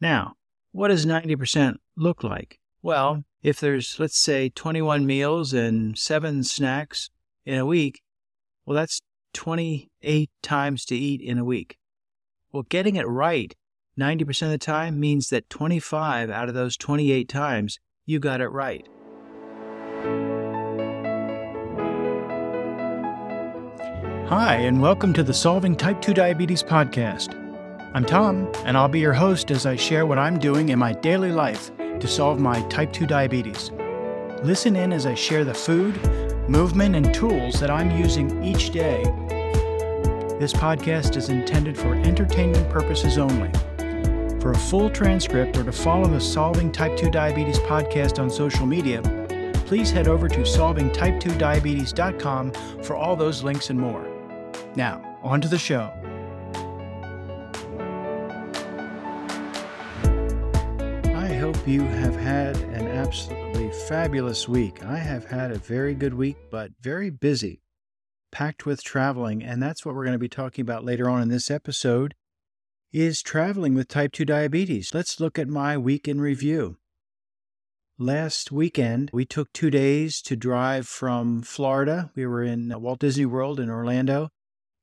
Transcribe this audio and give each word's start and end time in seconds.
Now, 0.00 0.36
what 0.72 0.88
does 0.88 1.04
90% 1.04 1.76
look 1.94 2.24
like? 2.24 2.58
Well, 2.80 3.24
if 3.42 3.60
there's, 3.60 4.00
let's 4.00 4.18
say, 4.18 4.48
21 4.48 5.04
meals 5.04 5.52
and 5.52 5.98
seven 5.98 6.42
snacks 6.42 7.10
in 7.44 7.58
a 7.58 7.66
week, 7.66 8.00
well, 8.64 8.74
that's 8.74 9.02
28 9.34 10.30
times 10.42 10.86
to 10.86 10.96
eat 10.96 11.20
in 11.20 11.36
a 11.36 11.44
week. 11.44 11.76
Well, 12.50 12.62
getting 12.62 12.96
it 12.96 13.06
right 13.06 13.54
90% 13.98 14.42
of 14.44 14.50
the 14.50 14.58
time 14.58 14.98
means 14.98 15.28
that 15.28 15.50
25 15.50 16.30
out 16.30 16.48
of 16.48 16.54
those 16.54 16.78
28 16.78 17.28
times 17.28 17.78
you 18.06 18.18
got 18.18 18.40
it 18.40 18.48
right. 18.48 18.88
Hi, 24.30 24.54
and 24.54 24.80
welcome 24.80 25.12
to 25.12 25.22
the 25.22 25.34
Solving 25.34 25.76
Type 25.76 26.00
2 26.00 26.14
Diabetes 26.14 26.62
podcast. 26.62 27.49
I'm 27.92 28.04
Tom, 28.04 28.48
and 28.64 28.76
I'll 28.76 28.86
be 28.86 29.00
your 29.00 29.14
host 29.14 29.50
as 29.50 29.66
I 29.66 29.74
share 29.74 30.06
what 30.06 30.16
I'm 30.16 30.38
doing 30.38 30.68
in 30.68 30.78
my 30.78 30.92
daily 30.92 31.32
life 31.32 31.72
to 31.76 32.06
solve 32.06 32.38
my 32.38 32.62
type 32.68 32.92
2 32.92 33.04
diabetes. 33.04 33.72
Listen 34.44 34.76
in 34.76 34.92
as 34.92 35.06
I 35.06 35.14
share 35.14 35.44
the 35.44 35.52
food, 35.52 36.00
movement, 36.48 36.94
and 36.94 37.12
tools 37.12 37.58
that 37.58 37.68
I'm 37.68 37.90
using 37.90 38.44
each 38.44 38.70
day. 38.70 39.02
This 40.38 40.52
podcast 40.52 41.16
is 41.16 41.30
intended 41.30 41.76
for 41.76 41.94
entertainment 41.94 42.70
purposes 42.70 43.18
only. 43.18 43.50
For 44.40 44.52
a 44.52 44.58
full 44.58 44.88
transcript 44.88 45.56
or 45.56 45.64
to 45.64 45.72
follow 45.72 46.06
the 46.06 46.20
Solving 46.20 46.70
Type 46.70 46.96
2 46.96 47.10
Diabetes 47.10 47.58
podcast 47.58 48.20
on 48.20 48.30
social 48.30 48.66
media, 48.66 49.02
please 49.66 49.90
head 49.90 50.06
over 50.06 50.28
to 50.28 50.42
solvingtype2diabetes.com 50.42 52.52
for 52.84 52.94
all 52.94 53.16
those 53.16 53.42
links 53.42 53.68
and 53.68 53.80
more. 53.80 54.06
Now, 54.76 55.18
on 55.24 55.40
to 55.40 55.48
the 55.48 55.58
show. 55.58 55.92
Hope 61.60 61.68
you 61.68 61.82
have 61.82 62.16
had 62.16 62.56
an 62.56 62.86
absolutely 62.86 63.70
fabulous 63.86 64.48
week. 64.48 64.82
I 64.82 64.96
have 64.96 65.26
had 65.26 65.50
a 65.50 65.58
very 65.58 65.94
good 65.94 66.14
week, 66.14 66.38
but 66.50 66.70
very 66.80 67.10
busy, 67.10 67.60
packed 68.32 68.64
with 68.64 68.82
traveling, 68.82 69.42
and 69.42 69.62
that's 69.62 69.84
what 69.84 69.94
we're 69.94 70.06
going 70.06 70.14
to 70.14 70.18
be 70.18 70.26
talking 70.26 70.62
about 70.62 70.86
later 70.86 71.06
on 71.06 71.20
in 71.20 71.28
this 71.28 71.50
episode 71.50 72.14
is 72.94 73.20
traveling 73.20 73.74
with 73.74 73.88
type 73.88 74.12
2 74.12 74.24
diabetes. 74.24 74.94
Let's 74.94 75.20
look 75.20 75.38
at 75.38 75.48
my 75.48 75.76
week 75.76 76.08
in 76.08 76.18
review. 76.18 76.78
Last 77.98 78.50
weekend, 78.50 79.10
we 79.12 79.26
took 79.26 79.52
2 79.52 79.68
days 79.68 80.22
to 80.22 80.36
drive 80.36 80.88
from 80.88 81.42
Florida. 81.42 82.10
We 82.14 82.24
were 82.24 82.42
in 82.42 82.72
Walt 82.80 83.00
Disney 83.00 83.26
World 83.26 83.60
in 83.60 83.68
Orlando, 83.68 84.30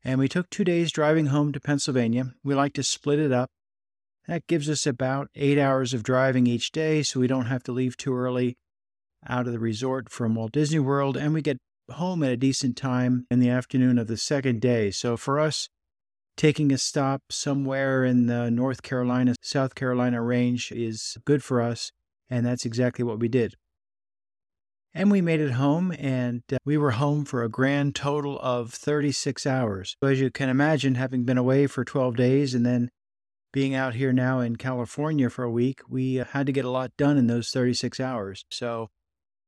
and 0.04 0.20
we 0.20 0.28
took 0.28 0.52
2 0.52 0.64
days 0.64 0.92
driving 0.92 1.28
home 1.28 1.54
to 1.54 1.60
Pennsylvania. 1.60 2.36
We 2.44 2.54
like 2.54 2.74
to 2.74 2.84
split 2.84 3.18
it 3.18 3.32
up 3.32 3.50
that 4.28 4.48
gives 4.48 4.70
us 4.70 4.86
about 4.86 5.30
eight 5.36 5.58
hours 5.58 5.94
of 5.94 6.04
driving 6.04 6.48
each 6.48 6.72
day, 6.72 7.02
so 7.02 7.20
we 7.20 7.28
don't 7.28 7.46
have 7.46 7.64
to 7.64 7.72
leave 7.72 7.96
too 7.96 8.16
early 8.16 8.58
out 9.28 9.48
of 9.48 9.54
the 9.54 9.60
resort 9.60 10.10
from 10.10 10.36
Walt 10.36 10.52
Disney 10.52 10.80
World, 10.80 11.18
and 11.18 11.34
we 11.34 11.42
get 11.42 11.58
home 11.92 12.24
at 12.24 12.32
a 12.32 12.38
decent 12.38 12.76
time 12.76 13.26
in 13.32 13.40
the 13.40 13.50
afternoon 13.50 13.98
of 13.98 14.08
the 14.08 14.18
second 14.18 14.60
day. 14.60 14.92
So 14.92 15.16
for 15.16 15.40
us, 15.40 15.70
taking 16.36 16.72
a 16.72 16.78
stop 16.78 17.22
somewhere 17.30 18.04
in 18.04 18.28
the 18.28 18.52
North 18.52 18.84
Carolina, 18.84 19.36
South 19.42 19.76
Carolina 19.76 20.22
range 20.22 20.72
is 20.72 21.18
good 21.26 21.42
for 21.44 21.62
us, 21.62 21.92
and 22.30 22.46
that's 22.46 22.66
exactly 22.66 23.04
what 23.04 23.20
we 23.20 23.30
did. 23.30 23.56
And 24.94 25.12
we 25.12 25.22
made 25.22 25.40
it 25.40 25.52
home, 25.52 25.94
and 25.98 26.42
uh, 26.52 26.58
we 26.66 26.78
were 26.78 26.92
home 26.92 27.24
for 27.24 27.44
a 27.44 27.50
grand 27.50 27.96
total 27.96 28.40
of 28.40 28.74
36 28.74 29.46
hours. 29.46 29.96
So 30.02 30.10
as 30.10 30.20
you 30.20 30.32
can 30.32 30.50
imagine, 30.50 30.96
having 30.96 31.24
been 31.24 31.38
away 31.38 31.68
for 31.68 31.86
12 31.86 32.16
days 32.16 32.54
and 32.54 32.66
then 32.66 32.90
being 33.52 33.74
out 33.74 33.96
here 33.96 34.14
now 34.14 34.40
in 34.40 34.56
California 34.56 35.30
for 35.30 35.44
a 35.44 35.52
week, 35.52 35.82
we 35.90 36.20
uh, 36.20 36.26
had 36.26 36.46
to 36.46 36.52
get 36.52 36.66
a 36.66 36.70
lot 36.70 36.96
done 36.98 37.18
in 37.18 37.28
those 37.28 37.50
36 37.50 38.00
hours. 38.00 38.46
So 38.52 38.90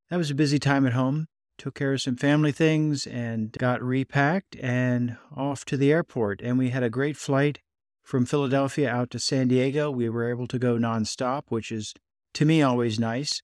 that 0.10 0.18
was 0.18 0.32
a 0.32 0.36
busy 0.36 0.60
time 0.60 0.86
at 0.86 0.94
home. 0.94 1.28
Took 1.58 1.76
care 1.76 1.94
of 1.94 2.02
some 2.02 2.16
family 2.16 2.52
things 2.52 3.06
and 3.06 3.52
got 3.52 3.84
repacked 3.84 4.56
and 4.62 5.18
off 5.36 5.66
to 5.66 5.78
the 5.78 5.92
airport. 5.92 6.42
And 6.42 6.58
we 6.58 6.70
had 6.70 6.84
a 6.84 6.90
great 6.90 7.18
flight 7.18 7.60
from 8.04 8.26
Philadelphia 8.26 8.90
out 8.90 9.12
to 9.12 9.20
San 9.20 9.50
Diego. 9.50 9.92
We 9.92 10.10
were 10.10 10.30
able 10.30 10.48
to 10.48 10.58
go 10.58 10.78
nonstop, 10.78 11.44
which 11.50 11.72
is 11.72 11.94
to 12.36 12.46
me 12.46 12.62
always 12.62 13.00
nice. 13.00 13.42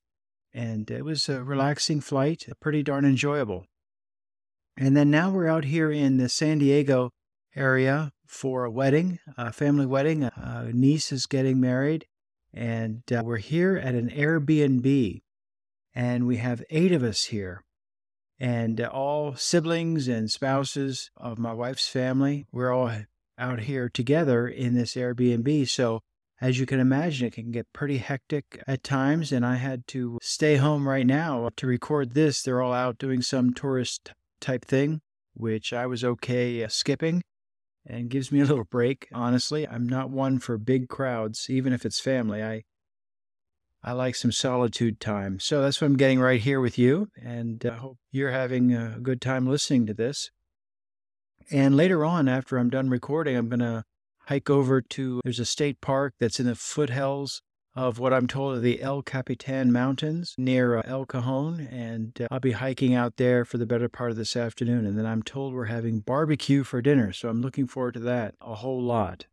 And 0.54 0.90
it 0.90 1.04
was 1.04 1.28
a 1.28 1.44
relaxing 1.44 2.00
flight, 2.00 2.48
pretty 2.62 2.82
darn 2.82 3.04
enjoyable. 3.04 3.66
And 4.78 4.96
then 4.96 5.12
now 5.12 5.30
we're 5.30 5.48
out 5.48 5.66
here 5.66 5.92
in 5.92 6.18
the 6.18 6.30
San 6.30 6.60
Diego 6.60 7.12
area 7.56 8.12
for 8.28 8.66
a 8.66 8.72
wedding, 8.72 9.19
a 9.38 9.52
family 9.52 9.86
wedding. 9.86 10.24
A 10.24 10.72
niece 10.74 11.12
is 11.12 11.25
getting 11.25 11.59
married, 11.59 12.06
and 12.53 13.02
uh, 13.12 13.22
we're 13.24 13.38
here 13.38 13.78
at 13.78 13.96
an 13.96 14.09
Airbnb, 14.09 15.22
and 15.94 16.28
we 16.28 16.38
have 16.38 16.64
eight 16.69 16.91
of 16.91 17.03
us 17.03 17.25
here, 17.25 17.64
and 18.40 18.81
uh, 18.81 18.85
all 18.85 19.35
siblings 19.35 20.08
and 20.08 20.30
spouses 20.30 21.12
of 21.18 21.38
my 21.38 21.53
wife's 21.53 21.88
family. 21.88 22.46
We're 22.52 22.72
all 22.72 22.91
out 23.38 23.62
here 23.62 23.90
together 23.90 24.47
in 24.47 24.75
this 24.75 24.96
Airbnb. 24.96 25.69
So, 25.69 26.02
as 26.41 26.59
you 26.59 26.66
can 26.66 26.80
imagine, 26.80 27.28
it 27.28 27.34
can 27.34 27.52
get 27.52 27.72
pretty 27.74 27.97
hectic 27.97 28.62
at 28.68 28.84
times, 28.84 29.31
and 29.31 29.46
I 29.46 29.56
had 29.56 29.88
to 29.88 30.19
stay 30.22 30.58
home 30.58 30.88
right 30.88 31.08
now 31.08 31.50
to 31.56 31.68
record 31.68 32.14
this. 32.14 32.41
They're 32.41 32.62
all 32.62 32.74
out 32.74 32.97
doing 32.97 33.22
some 33.22 33.53
tourist 33.53 34.12
type 34.41 34.66
thing, 34.66 35.02
which 35.34 35.72
I 35.72 35.85
was 35.85 36.03
okay 36.03 36.64
uh, 36.64 36.68
skipping 36.68 37.22
and 37.85 38.09
gives 38.09 38.31
me 38.31 38.41
a 38.41 38.46
little 38.46 38.66
break. 38.66 39.07
Honestly, 39.13 39.68
I'm 39.68 39.88
not 39.88 40.09
one 40.09 40.40
for 40.40 40.57
big 40.57 40.90
crowds, 40.90 41.47
even 41.50 41.73
if 41.73 41.85
it's 41.85 42.00
family. 42.00 42.44
I 42.44 42.63
I 43.84 43.91
like 43.91 44.16
some 44.16 44.31
solitude 44.31 45.00
time. 45.00 45.40
So 45.40 45.62
that's 45.62 45.79
what 45.79 45.85
I'm 45.85 45.97
getting 45.97 46.19
right 46.19 46.41
here 46.41 46.59
with 46.59 46.79
you, 46.79 47.07
and 47.22 47.63
I 47.63 47.75
hope 47.75 47.97
you're 48.12 48.31
having 48.31 48.73
a 48.73 48.97
good 49.00 49.22
time 49.22 49.46
listening 49.46 49.85
to 49.85 49.94
this. 49.94 50.31
And 51.51 51.78
later 51.78 52.03
on, 52.03 52.28
after 52.28 52.57
I'm 52.57 52.72
done 52.72 52.90
recording, 52.90 53.35
I'm 53.35 53.47
to 53.51 53.84
hike 54.28 54.50
over 54.50 54.81
to 54.81 55.22
there's 55.23 55.40
a 55.40 55.46
state 55.46 55.81
park 55.81 56.16
that's 56.19 56.40
in 56.40 56.47
the 56.47 56.56
foothills 56.56 57.44
of 57.75 58.00
what 58.00 58.13
I'm 58.13 58.28
told 58.28 58.58
are 58.58 58.62
the 58.62 58.81
El 58.81 59.02
Capitan 59.02 59.72
Mountains 59.72 60.34
near 60.38 60.78
uh, 60.78 60.84
El 60.86 61.06
Cajon, 61.06 61.68
and 61.69 62.18
uh, 62.22 62.28
I'll 62.31 62.40
be 62.40 62.53
hiking 62.53 62.94
out 62.94 63.18
there 63.18 63.44
for 63.44 63.58
the 63.58 63.66
better 63.66 63.90
part 63.90 64.12
of 64.12 64.18
this 64.18 64.36
afternoon. 64.36 64.86
And 64.86 64.97
then 64.97 65.06
I'm 65.06 65.22
told 65.22 65.53
we're 65.53 65.66
having 65.66 66.00
barbecue 66.00 66.64
for 66.64 66.81
dinner, 66.81 67.12
so 67.12 67.28
I'm 67.28 67.41
looking 67.41 67.68
forward 67.68 67.96
to 67.96 68.00
that 68.02 68.35
a 68.40 68.56
whole 68.56 68.81
lot. 68.81 69.25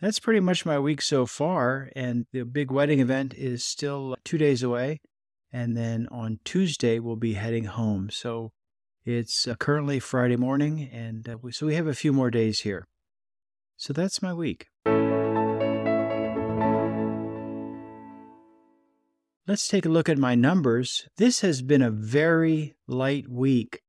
That's 0.00 0.18
pretty 0.18 0.40
much 0.40 0.66
my 0.66 0.78
week 0.78 1.02
so 1.02 1.26
far, 1.26 1.90
and 1.94 2.26
the 2.32 2.44
big 2.44 2.70
wedding 2.70 3.00
event 3.00 3.34
is 3.34 3.62
still 3.62 4.16
two 4.24 4.38
days 4.38 4.62
away. 4.62 5.00
And 5.52 5.76
then 5.76 6.08
on 6.10 6.40
Tuesday, 6.44 6.98
we'll 6.98 7.14
be 7.14 7.34
heading 7.34 7.64
home. 7.64 8.10
So 8.10 8.50
it's 9.04 9.46
uh, 9.46 9.54
currently 9.54 10.00
Friday 10.00 10.36
morning, 10.36 10.88
and 10.92 11.28
uh, 11.28 11.36
so 11.50 11.66
we 11.66 11.74
have 11.74 11.86
a 11.86 11.94
few 11.94 12.12
more 12.12 12.30
days 12.30 12.60
here. 12.60 12.86
So 13.76 13.92
that's 13.92 14.22
my 14.22 14.32
week. 14.32 14.66
Let's 19.46 19.68
take 19.68 19.84
a 19.84 19.90
look 19.90 20.08
at 20.08 20.16
my 20.16 20.34
numbers. 20.34 21.06
This 21.18 21.42
has 21.42 21.60
been 21.60 21.82
a 21.82 21.90
very 21.90 22.76
light 22.86 23.28
week 23.28 23.82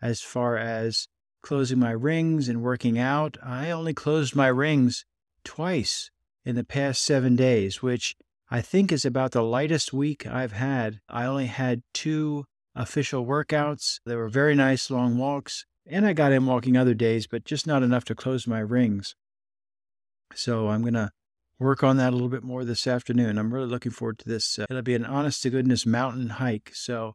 as 0.00 0.22
far 0.22 0.56
as 0.56 1.06
closing 1.42 1.78
my 1.78 1.90
rings 1.90 2.48
and 2.48 2.62
working 2.62 2.98
out. 2.98 3.36
I 3.42 3.70
only 3.70 3.92
closed 3.92 4.34
my 4.34 4.46
rings 4.46 5.04
twice 5.44 6.10
in 6.46 6.54
the 6.54 6.64
past 6.64 7.02
seven 7.02 7.36
days, 7.36 7.82
which 7.82 8.16
I 8.50 8.62
think 8.62 8.90
is 8.90 9.04
about 9.04 9.32
the 9.32 9.42
lightest 9.42 9.92
week 9.92 10.26
I've 10.26 10.52
had. 10.52 11.00
I 11.10 11.26
only 11.26 11.46
had 11.46 11.82
two 11.92 12.46
official 12.74 13.26
workouts. 13.26 14.00
They 14.06 14.16
were 14.16 14.30
very 14.30 14.54
nice 14.54 14.90
long 14.90 15.18
walks, 15.18 15.66
and 15.86 16.06
I 16.06 16.14
got 16.14 16.32
in 16.32 16.46
walking 16.46 16.78
other 16.78 16.94
days, 16.94 17.26
but 17.26 17.44
just 17.44 17.66
not 17.66 17.82
enough 17.82 18.06
to 18.06 18.14
close 18.14 18.46
my 18.46 18.60
rings. 18.60 19.14
So 20.34 20.68
I'm 20.68 20.80
going 20.80 20.94
to 20.94 21.10
work 21.62 21.82
on 21.82 21.96
that 21.96 22.10
a 22.10 22.16
little 22.16 22.28
bit 22.28 22.42
more 22.42 22.64
this 22.64 22.86
afternoon. 22.86 23.38
I'm 23.38 23.54
really 23.54 23.68
looking 23.68 23.92
forward 23.92 24.18
to 24.20 24.28
this. 24.28 24.58
Uh, 24.58 24.66
it'll 24.68 24.82
be 24.82 24.94
an 24.94 25.06
honest 25.06 25.42
to 25.42 25.50
goodness 25.50 25.86
mountain 25.86 26.28
hike, 26.28 26.72
so 26.74 27.14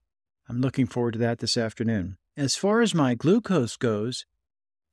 I'm 0.49 0.61
looking 0.61 0.87
forward 0.87 1.13
to 1.13 1.19
that 1.19 1.39
this 1.39 1.57
afternoon. 1.57 2.17
As 2.35 2.55
far 2.55 2.81
as 2.81 2.95
my 2.95 3.15
glucose 3.15 3.75
goes, 3.75 4.25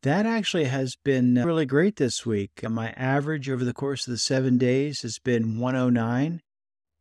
that 0.02 0.26
actually 0.26 0.64
has 0.64 0.96
been 0.96 1.38
uh, 1.38 1.44
really 1.44 1.66
great 1.66 1.96
this 1.96 2.26
week. 2.26 2.62
Uh, 2.64 2.68
my 2.68 2.90
average 2.90 3.48
over 3.48 3.64
the 3.64 3.72
course 3.72 4.06
of 4.06 4.10
the 4.10 4.18
seven 4.18 4.58
days 4.58 5.02
has 5.02 5.18
been 5.18 5.58
109, 5.58 6.40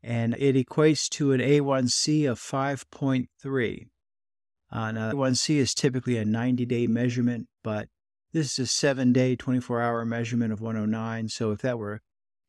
and 0.01 0.35
it 0.37 0.55
equates 0.55 1.09
to 1.09 1.31
an 1.31 1.41
A1C 1.41 2.29
of 2.29 2.39
5.3. 2.39 3.87
Uh, 4.71 4.91
now, 4.91 5.11
A1C 5.11 5.57
is 5.57 5.73
typically 5.73 6.17
a 6.17 6.25
90 6.25 6.65
day 6.65 6.87
measurement, 6.87 7.47
but 7.63 7.89
this 8.31 8.53
is 8.53 8.59
a 8.59 8.67
seven 8.67 9.13
day, 9.13 9.35
24 9.35 9.81
hour 9.81 10.05
measurement 10.05 10.51
of 10.51 10.61
109. 10.61 11.29
So 11.29 11.51
if 11.51 11.61
that 11.61 11.77
were 11.77 12.01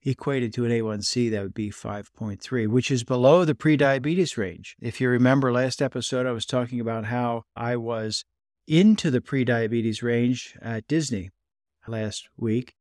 equated 0.05 0.53
to 0.55 0.65
an 0.65 0.71
A1C, 0.71 1.31
that 1.31 1.43
would 1.43 1.55
be 1.55 1.71
5.3, 1.71 2.69
which 2.69 2.91
is 2.91 3.05
below 3.05 3.45
the 3.45 3.55
prediabetes 3.55 4.37
range. 4.37 4.77
If 4.81 5.01
you 5.01 5.09
remember 5.09 5.53
last 5.53 5.81
episode, 5.81 6.27
I 6.27 6.33
was 6.33 6.47
talking 6.47 6.81
about 6.81 7.07
how 7.07 7.45
I 7.57 7.77
was 7.77 8.25
into 8.67 9.11
the 9.11 9.21
prediabetes 9.21 10.03
range 10.03 10.57
at 10.61 10.87
Disney 10.87 11.31
last 11.87 12.29
week. 12.37 12.75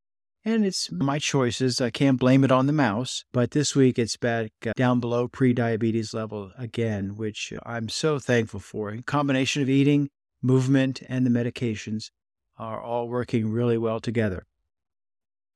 And 0.45 0.65
it's 0.65 0.91
my 0.91 1.19
choices. 1.19 1.79
I 1.79 1.89
can't 1.89 2.19
blame 2.19 2.43
it 2.43 2.51
on 2.51 2.67
the 2.67 2.73
mouse. 2.73 3.23
But 3.31 3.51
this 3.51 3.75
week 3.75 3.97
it's 3.97 4.17
back 4.17 4.51
uh, 4.65 4.73
down 4.75 4.99
below 4.99 5.29
pre 5.29 5.53
diabetes 5.53 6.13
level 6.13 6.51
again, 6.57 7.15
which 7.15 7.53
I'm 7.65 7.87
so 7.87 8.19
thankful 8.19 8.59
for. 8.59 8.89
A 8.89 9.01
combination 9.01 9.61
of 9.61 9.69
eating, 9.69 10.09
movement, 10.41 11.01
and 11.07 11.25
the 11.25 11.29
medications 11.29 12.09
are 12.57 12.81
all 12.81 13.07
working 13.07 13.49
really 13.49 13.77
well 13.77 14.01
together. 14.01 14.45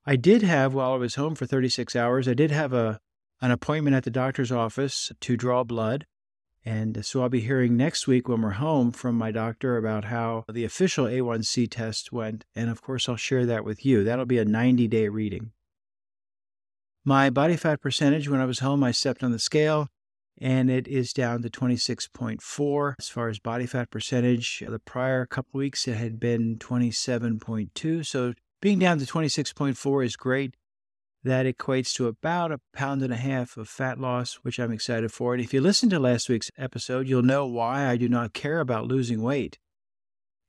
I 0.09 0.15
did 0.15 0.41
have, 0.41 0.73
while 0.73 0.93
I 0.93 0.95
was 0.95 1.15
home 1.15 1.35
for 1.35 1.45
36 1.45 1.93
hours, 1.93 2.29
I 2.29 2.33
did 2.33 2.49
have 2.49 2.71
a, 2.71 3.01
an 3.41 3.51
appointment 3.51 3.93
at 3.93 4.05
the 4.05 4.09
doctor's 4.09 4.53
office 4.53 5.11
to 5.19 5.35
draw 5.35 5.65
blood. 5.65 6.05
And 6.63 7.05
so 7.05 7.21
I'll 7.21 7.29
be 7.29 7.41
hearing 7.41 7.75
next 7.75 8.07
week 8.07 8.29
when 8.29 8.41
we're 8.41 8.51
home 8.51 8.93
from 8.93 9.15
my 9.15 9.31
doctor 9.31 9.75
about 9.75 10.05
how 10.05 10.45
the 10.49 10.63
official 10.63 11.07
A1C 11.07 11.69
test 11.69 12.13
went. 12.13 12.45
And 12.55 12.69
of 12.69 12.81
course, 12.81 13.09
I'll 13.09 13.17
share 13.17 13.45
that 13.47 13.65
with 13.65 13.85
you. 13.85 14.05
That'll 14.05 14.25
be 14.25 14.37
a 14.37 14.45
90 14.45 14.87
day 14.87 15.09
reading. 15.09 15.51
My 17.03 17.29
body 17.29 17.57
fat 17.57 17.81
percentage, 17.81 18.29
when 18.29 18.39
I 18.39 18.45
was 18.45 18.59
home, 18.59 18.85
I 18.85 18.91
stepped 18.91 19.23
on 19.23 19.33
the 19.33 19.39
scale 19.39 19.89
and 20.39 20.69
it 20.69 20.87
is 20.87 21.11
down 21.11 21.41
to 21.41 21.49
26.4 21.49 22.93
as 22.97 23.09
far 23.09 23.27
as 23.27 23.39
body 23.39 23.65
fat 23.65 23.89
percentage. 23.89 24.63
The 24.65 24.79
prior 24.79 25.25
couple 25.25 25.57
weeks, 25.57 25.85
it 25.85 25.97
had 25.97 26.17
been 26.17 26.57
27.2. 26.59 28.05
So 28.05 28.33
being 28.61 28.79
down 28.79 28.99
to 28.99 29.05
26.4 29.05 30.05
is 30.05 30.15
great. 30.15 30.55
That 31.23 31.45
equates 31.45 31.93
to 31.95 32.07
about 32.07 32.51
a 32.51 32.61
pound 32.73 33.01
and 33.01 33.11
a 33.11 33.17
half 33.17 33.57
of 33.57 33.67
fat 33.67 33.99
loss, 33.99 34.35
which 34.43 34.59
I'm 34.59 34.71
excited 34.71 35.11
for. 35.11 35.33
And 35.33 35.43
if 35.43 35.53
you 35.53 35.61
listen 35.61 35.89
to 35.89 35.99
last 35.99 36.29
week's 36.29 36.51
episode, 36.57 37.07
you'll 37.07 37.21
know 37.21 37.45
why 37.45 37.87
I 37.87 37.97
do 37.97 38.07
not 38.07 38.33
care 38.33 38.59
about 38.59 38.87
losing 38.87 39.21
weight. 39.21 39.57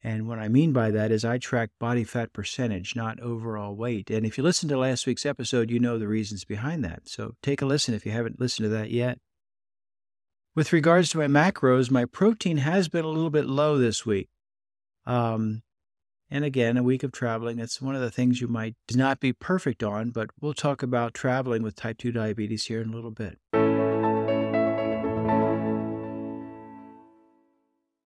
And 0.02 0.28
what 0.28 0.38
I 0.38 0.48
mean 0.48 0.72
by 0.72 0.90
that 0.92 1.10
is 1.10 1.24
I 1.24 1.38
track 1.38 1.70
body 1.80 2.04
fat 2.04 2.32
percentage, 2.32 2.94
not 2.94 3.18
overall 3.18 3.74
weight. 3.74 4.10
And 4.10 4.24
if 4.24 4.38
you 4.38 4.44
listen 4.44 4.68
to 4.68 4.78
last 4.78 5.06
week's 5.06 5.26
episode, 5.26 5.70
you 5.70 5.80
know 5.80 5.98
the 5.98 6.06
reasons 6.06 6.44
behind 6.44 6.84
that. 6.84 7.08
So 7.08 7.34
take 7.42 7.60
a 7.60 7.66
listen 7.66 7.94
if 7.94 8.06
you 8.06 8.12
haven't 8.12 8.38
listened 8.38 8.66
to 8.66 8.70
that 8.70 8.90
yet. 8.90 9.18
With 10.54 10.72
regards 10.72 11.10
to 11.10 11.18
my 11.18 11.26
macros, 11.26 11.90
my 11.90 12.04
protein 12.04 12.58
has 12.58 12.88
been 12.88 13.04
a 13.04 13.08
little 13.08 13.30
bit 13.30 13.46
low 13.46 13.78
this 13.78 14.06
week. 14.06 14.28
Um, 15.06 15.62
and 16.30 16.44
again, 16.44 16.76
a 16.76 16.82
week 16.82 17.02
of 17.02 17.12
traveling, 17.12 17.56
that's 17.56 17.80
one 17.80 17.94
of 17.94 18.00
the 18.00 18.10
things 18.10 18.40
you 18.40 18.48
might 18.48 18.74
not 18.94 19.20
be 19.20 19.32
perfect 19.32 19.82
on, 19.82 20.10
but 20.10 20.30
we'll 20.40 20.54
talk 20.54 20.82
about 20.82 21.14
traveling 21.14 21.62
with 21.62 21.76
type 21.76 21.98
2 21.98 22.12
diabetes 22.12 22.66
here 22.66 22.80
in 22.80 22.90
a 22.90 22.94
little 22.94 23.10
bit. 23.10 23.38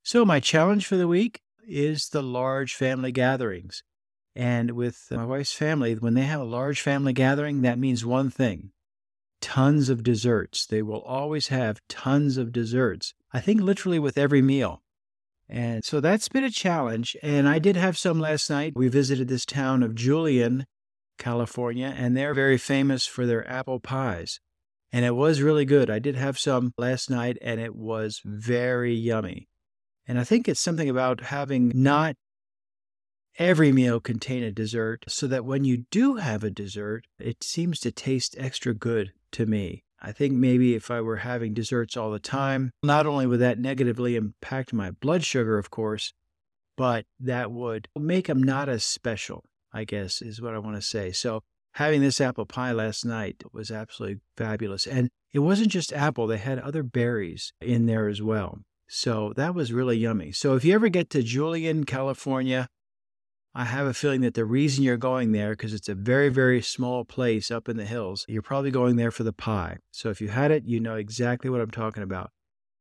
So, 0.04 0.26
my 0.26 0.40
challenge 0.40 0.88
for 0.88 0.98
the 0.98 1.08
week 1.08 1.42
is 1.68 2.10
the 2.10 2.24
large 2.24 2.74
family 2.74 3.12
gatherings. 3.12 3.84
And 4.36 4.72
with 4.72 5.08
my 5.12 5.26
wife's 5.26 5.54
family, 5.54 5.96
when 5.96 6.14
they 6.14 6.24
have 6.24 6.42
a 6.42 6.46
large 6.46 6.82
family 6.82 7.14
gathering, 7.14 7.62
that 7.62 7.78
means 7.80 8.06
one 8.06 8.30
thing 8.30 8.72
tons 9.42 9.90
of 9.90 10.04
desserts. 10.04 10.66
They 10.66 10.82
will 10.82 11.02
always 11.02 11.48
have 11.48 11.82
tons 11.88 12.38
of 12.38 12.52
desserts. 12.52 13.14
I 13.34 13.40
think 13.40 13.62
literally 13.62 14.00
with 14.00 14.18
every 14.18 14.42
meal. 14.42 14.82
And 15.50 15.84
so 15.84 16.00
that's 16.00 16.30
been 16.30 16.44
a 16.44 16.52
challenge. 16.52 17.18
And 17.24 17.50
I 17.50 17.58
did 17.60 17.76
have 17.76 17.98
some 17.98 18.20
last 18.20 18.50
night. 18.50 18.74
We 18.76 18.88
visited 18.88 19.28
this 19.28 19.46
town 19.46 19.82
of 19.82 19.96
Julian, 19.96 20.66
California, 21.18 21.94
and 21.98 22.16
they're 22.16 22.36
very 22.36 22.58
famous 22.58 23.08
for 23.08 23.26
their 23.26 23.50
apple 23.50 23.80
pies. 23.80 24.40
And 24.92 25.06
it 25.06 25.16
was 25.16 25.42
really 25.42 25.66
good. 25.66 25.90
I 25.90 26.00
did 26.00 26.16
have 26.16 26.40
some 26.40 26.74
last 26.78 27.10
night, 27.10 27.38
and 27.42 27.60
it 27.60 27.76
was 27.76 28.22
very 28.24 28.94
yummy. 28.94 29.48
And 30.08 30.20
I 30.20 30.24
think 30.24 30.48
it's 30.48 30.60
something 30.60 30.90
about 30.90 31.22
having 31.22 31.72
not 31.76 32.16
every 33.38 33.72
meal 33.72 34.00
contain 34.00 34.44
a 34.44 34.52
dessert 34.52 35.06
so 35.08 35.28
that 35.28 35.46
when 35.46 35.64
you 35.64 35.86
do 35.92 36.16
have 36.16 36.44
a 36.44 36.50
dessert, 36.50 37.06
it 37.20 37.44
seems 37.44 37.80
to 37.80 37.92
taste 37.92 38.36
extra 38.38 38.74
good 38.74 39.14
to 39.32 39.46
me. 39.46 39.84
I 40.02 40.12
think 40.12 40.34
maybe 40.34 40.76
if 40.76 40.90
I 40.90 41.02
were 41.02 41.18
having 41.18 41.54
desserts 41.54 41.98
all 41.98 42.12
the 42.12 42.20
time, 42.20 42.72
not 42.82 43.06
only 43.06 43.28
would 43.28 43.40
that 43.42 43.60
negatively 43.60 44.16
impact 44.16 44.74
my 44.74 44.92
blood 44.92 45.24
sugar, 45.24 45.58
of 45.58 45.70
course, 45.70 46.14
but 46.78 47.06
that 47.20 47.52
would 47.52 47.90
make 47.98 48.28
them 48.28 48.42
not 48.42 48.70
as 48.70 48.84
special, 48.84 49.44
I 49.74 49.84
guess, 49.84 50.22
is 50.22 50.42
what 50.42 50.56
I 50.56 50.60
want 50.60 50.78
to 50.78 50.82
say. 50.82 51.12
So 51.12 51.42
having 51.74 52.02
this 52.02 52.22
apple 52.22 52.46
pie 52.46 52.72
last 52.72 53.06
night 53.06 53.44
was 53.52 53.72
absolutely 53.72 54.22
fabulous. 54.38 54.88
And 54.88 55.10
it 55.34 55.40
wasn't 55.40 55.70
just 55.70 55.94
apple, 55.94 56.28
they 56.28 56.38
had 56.38 56.60
other 56.60 56.84
berries 56.84 57.52
in 57.62 57.86
there 57.86 58.08
as 58.08 58.22
well. 58.22 58.60
So 58.88 59.34
that 59.36 59.54
was 59.54 59.72
really 59.74 59.98
yummy. 59.98 60.32
So 60.32 60.56
if 60.56 60.66
you 60.66 60.74
ever 60.74 60.90
get 60.90 61.10
to 61.12 61.22
Julian, 61.22 61.84
California, 61.84 62.68
I 63.56 63.66
have 63.66 63.88
a 63.88 63.94
feeling 63.94 64.22
that 64.22 64.36
the 64.36 64.46
reason 64.46 64.84
you're 64.84 64.98
going 64.98 65.32
there, 65.32 65.52
because 65.52 65.74
it's 65.74 65.90
a 65.90 65.96
very, 65.96 66.30
very 66.30 66.62
small 66.62 67.04
place 67.04 67.50
up 67.50 67.68
in 67.68 67.78
the 67.78 67.86
hills, 67.86 68.26
you're 68.28 68.44
probably 68.44 68.70
going 68.70 68.96
there 68.96 69.12
for 69.12 69.24
the 69.24 69.34
pie. 69.34 69.78
So 69.92 70.10
if 70.10 70.22
you 70.22 70.28
had 70.28 70.52
it, 70.52 70.66
you 70.66 70.80
know 70.80 70.96
exactly 70.96 71.50
what 71.50 71.62
I'm 71.62 71.72
talking 71.72 72.04
about. 72.04 72.30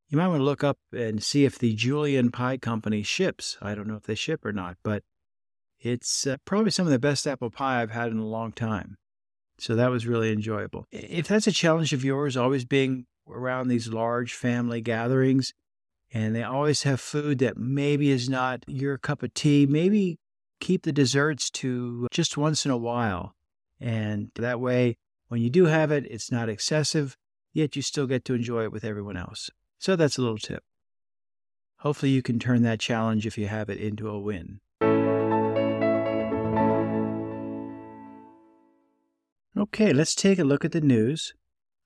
You 0.09 0.19
might 0.19 0.29
want 0.29 0.41
to 0.41 0.44
look 0.44 0.65
up 0.65 0.79
and 0.93 1.23
see 1.23 1.44
if 1.44 1.59
the 1.59 1.75
Julian 1.75 2.31
Pie 2.31 2.59
Company 2.59 3.03
ships. 3.03 3.56
I 3.62 3.75
don't 3.75 3.87
know 3.87 3.97
if 3.97 4.05
they 4.05 4.15
ship 4.15 4.44
or 4.44 4.53
not, 4.53 4.76
but 4.82 5.03
it's 5.81 6.26
uh, 6.26 6.37
probably 6.44 6.70
some 6.70 6.87
of 6.87 6.93
the 6.93 6.99
best 6.99 7.26
apple 7.26 7.50
pie 7.50 7.81
I've 7.81 7.91
had 7.91 8.11
in 8.11 8.19
a 8.19 8.26
long 8.26 8.53
time. 8.53 8.97
So 9.59 9.75
that 9.75 9.91
was 9.91 10.06
really 10.06 10.32
enjoyable. 10.32 10.87
If 10.93 11.29
that's 11.29 11.47
a 11.47 11.53
challenge 11.53 11.93
of 11.93 12.05
yours, 12.05 12.37
always 12.37 12.65
being 12.65 13.06
around 13.29 13.69
these 13.69 13.88
large 13.88 14.32
family 14.35 14.81
gatherings, 14.81 15.53
and 16.12 16.35
they 16.35 16.43
always 16.43 16.85
have 16.85 17.00
food 17.00 17.38
that 17.41 17.56
maybe 17.56 18.11
is 18.11 18.29
not 18.29 18.65
your 18.67 18.99
cup 18.99 19.23
of 19.23 19.35
tea, 19.35 19.67
maybe 19.67 20.19
keep 20.60 20.82
the 20.82 20.93
desserts 20.93 21.50
to 21.50 22.06
just 22.10 22.37
once 22.37 22.64
in 22.64 22.70
a 22.70 22.76
while. 22.76 23.34
And 23.81 24.31
that 24.37 24.60
way, 24.60 24.96
when 25.28 25.40
you 25.40 25.50
do 25.50 25.66
have 25.66 25.90
it, 25.90 26.06
it's 26.10 26.32
not 26.32 26.49
excessive, 26.49 27.16
yet 27.52 27.76
you 27.76 27.82
still 27.82 28.06
get 28.06 28.25
to 28.26 28.34
enjoy 28.34 28.64
it 28.64 28.72
with 28.72 28.84
everyone 28.84 29.16
else. 29.16 29.50
So 29.78 29.94
that's 29.94 30.19
a 30.19 30.22
little 30.22 30.38
tip. 30.38 30.62
Hopefully, 31.78 32.10
you 32.10 32.22
can 32.22 32.38
turn 32.38 32.62
that 32.62 32.81
challenge, 32.81 33.26
if 33.26 33.38
you 33.38 33.46
have 33.46 33.70
it, 33.70 33.78
into 33.78 34.08
a 34.08 34.19
win. 34.19 34.60
Okay, 39.56 39.93
let's 39.93 40.14
take 40.14 40.38
a 40.38 40.44
look 40.44 40.64
at 40.64 40.72
the 40.72 40.81
news. 40.81 41.34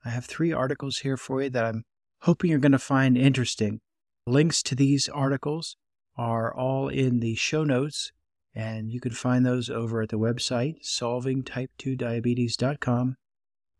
I 0.04 0.10
have 0.10 0.24
three 0.24 0.52
articles 0.52 0.98
here 0.98 1.16
for 1.16 1.42
you 1.42 1.50
that 1.50 1.64
I'm 1.64 1.84
hoping 2.22 2.50
you're 2.50 2.58
going 2.58 2.72
to 2.72 2.78
find 2.78 3.16
interesting. 3.18 3.80
Links 4.26 4.62
to 4.64 4.74
these 4.74 5.08
articles 5.08 5.76
are 6.16 6.54
all 6.54 6.88
in 6.88 7.20
the 7.20 7.34
show 7.34 7.64
notes 7.64 8.12
and 8.54 8.90
you 8.90 9.00
can 9.00 9.12
find 9.12 9.46
those 9.46 9.70
over 9.70 10.02
at 10.02 10.10
the 10.10 10.18
website, 10.18 10.84
solvingtype2diabetes.com. 10.84 13.16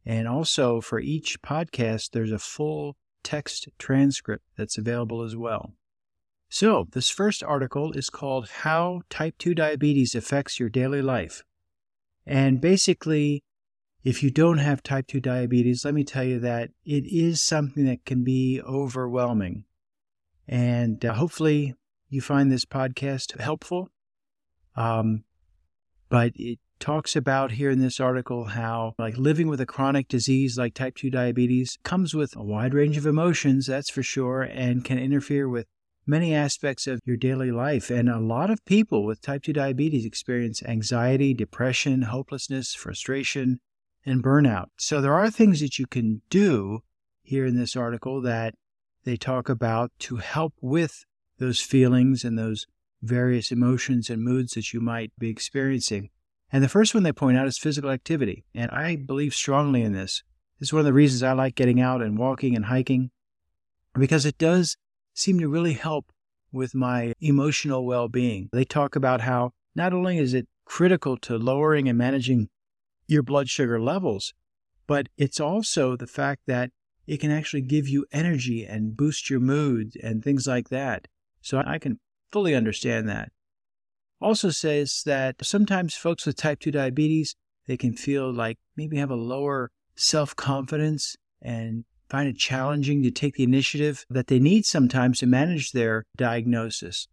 And 0.04 0.26
also 0.26 0.80
for 0.80 0.98
each 0.98 1.40
podcast, 1.42 2.10
there's 2.12 2.32
a 2.32 2.38
full 2.38 2.96
text 3.22 3.68
transcript 3.78 4.42
that's 4.56 4.78
available 4.78 5.22
as 5.22 5.36
well. 5.36 5.74
So, 6.48 6.88
this 6.92 7.08
first 7.08 7.40
article 7.42 7.92
is 7.92 8.10
called 8.10 8.48
How 8.48 9.02
Type 9.08 9.36
2 9.38 9.54
Diabetes 9.54 10.14
Affects 10.14 10.60
Your 10.60 10.68
Daily 10.68 11.00
Life. 11.00 11.44
And 12.26 12.60
basically, 12.60 13.42
if 14.04 14.22
you 14.22 14.30
don't 14.30 14.58
have 14.58 14.82
type 14.82 15.06
2 15.06 15.20
diabetes, 15.20 15.82
let 15.84 15.94
me 15.94 16.04
tell 16.04 16.24
you 16.24 16.38
that 16.40 16.70
it 16.84 17.06
is 17.06 17.40
something 17.40 17.86
that 17.86 18.04
can 18.04 18.22
be 18.22 18.60
overwhelming. 18.60 19.64
And 20.46 21.02
uh, 21.04 21.14
hopefully, 21.14 21.74
you 22.10 22.20
find 22.20 22.52
this 22.52 22.66
podcast 22.66 23.40
helpful 23.40 23.88
um, 24.76 25.24
but 26.08 26.32
it 26.36 26.58
talks 26.78 27.14
about 27.14 27.52
here 27.52 27.70
in 27.70 27.78
this 27.78 28.00
article 28.00 28.44
how 28.46 28.92
like 28.98 29.16
living 29.16 29.46
with 29.46 29.60
a 29.60 29.66
chronic 29.66 30.08
disease 30.08 30.58
like 30.58 30.74
type 30.74 30.96
2 30.96 31.10
diabetes 31.10 31.78
comes 31.84 32.12
with 32.12 32.34
a 32.34 32.42
wide 32.42 32.74
range 32.74 32.96
of 32.96 33.06
emotions 33.06 33.66
that's 33.66 33.90
for 33.90 34.02
sure 34.02 34.42
and 34.42 34.84
can 34.84 34.98
interfere 34.98 35.48
with 35.48 35.66
many 36.06 36.34
aspects 36.34 36.86
of 36.86 37.00
your 37.04 37.16
daily 37.16 37.50
life. 37.50 37.90
And 37.90 38.08
a 38.08 38.18
lot 38.18 38.50
of 38.50 38.64
people 38.64 39.04
with 39.04 39.22
type 39.22 39.44
2 39.44 39.52
diabetes 39.52 40.04
experience 40.04 40.62
anxiety 40.62 41.34
depression 41.34 42.02
hopelessness 42.02 42.74
frustration 42.74 43.60
and 44.04 44.22
burnout. 44.22 44.66
So 44.76 45.00
there 45.00 45.14
are 45.14 45.30
things 45.30 45.60
that 45.60 45.78
you 45.78 45.86
can 45.86 46.22
do 46.28 46.80
here 47.22 47.46
in 47.46 47.56
this 47.56 47.76
article 47.76 48.20
that 48.22 48.54
they 49.04 49.16
talk 49.16 49.48
about 49.48 49.92
to 50.00 50.16
help 50.16 50.54
with 50.60 51.04
those 51.38 51.60
feelings 51.60 52.24
and 52.24 52.38
those 52.38 52.66
various 53.02 53.50
emotions 53.50 54.08
and 54.08 54.22
moods 54.22 54.54
that 54.54 54.72
you 54.72 54.80
might 54.80 55.12
be 55.18 55.28
experiencing. 55.28 56.10
And 56.50 56.62
the 56.62 56.68
first 56.68 56.94
one 56.94 57.02
they 57.02 57.12
point 57.12 57.36
out 57.36 57.46
is 57.46 57.58
physical 57.58 57.90
activity. 57.90 58.44
And 58.54 58.70
I 58.70 58.96
believe 58.96 59.34
strongly 59.34 59.82
in 59.82 59.92
this. 59.92 60.22
This 60.58 60.68
is 60.68 60.72
one 60.72 60.80
of 60.80 60.86
the 60.86 60.92
reasons 60.92 61.22
I 61.22 61.32
like 61.32 61.54
getting 61.54 61.80
out 61.80 62.02
and 62.02 62.16
walking 62.16 62.54
and 62.54 62.66
hiking, 62.66 63.10
because 63.94 64.24
it 64.24 64.38
does 64.38 64.76
seem 65.14 65.40
to 65.40 65.48
really 65.48 65.72
help 65.72 66.12
with 66.52 66.74
my 66.74 67.14
emotional 67.20 67.84
well 67.84 68.08
being. 68.08 68.48
They 68.52 68.64
talk 68.64 68.94
about 68.94 69.22
how 69.22 69.52
not 69.74 69.92
only 69.92 70.18
is 70.18 70.34
it 70.34 70.46
critical 70.64 71.16
to 71.16 71.36
lowering 71.36 71.88
and 71.88 71.98
managing 71.98 72.48
your 73.08 73.22
blood 73.22 73.48
sugar 73.48 73.80
levels, 73.80 74.34
but 74.86 75.08
it's 75.16 75.40
also 75.40 75.96
the 75.96 76.06
fact 76.06 76.42
that 76.46 76.70
it 77.06 77.18
can 77.18 77.30
actually 77.30 77.62
give 77.62 77.88
you 77.88 78.06
energy 78.12 78.64
and 78.64 78.96
boost 78.96 79.28
your 79.28 79.40
mood 79.40 79.94
and 80.02 80.22
things 80.22 80.46
like 80.46 80.68
that. 80.68 81.08
So 81.40 81.62
I 81.66 81.78
can 81.78 81.98
fully 82.32 82.54
understand 82.54 83.08
that. 83.08 83.30
Also 84.20 84.50
says 84.50 85.02
that 85.04 85.36
sometimes 85.42 85.94
folks 85.94 86.26
with 86.26 86.36
type 86.36 86.60
2 86.60 86.70
diabetes 86.70 87.34
they 87.66 87.76
can 87.76 87.94
feel 87.94 88.32
like 88.32 88.58
maybe 88.76 88.96
have 88.96 89.10
a 89.10 89.16
lower 89.16 89.70
self 89.94 90.34
confidence 90.34 91.16
and 91.40 91.84
find 92.08 92.28
it 92.28 92.36
challenging 92.36 93.02
to 93.02 93.10
take 93.10 93.34
the 93.36 93.44
initiative 93.44 94.04
that 94.10 94.26
they 94.26 94.38
need 94.38 94.64
sometimes 94.66 95.20
to 95.20 95.26
manage 95.26 95.72
their 95.72 96.04
diagnosis. 96.16 97.08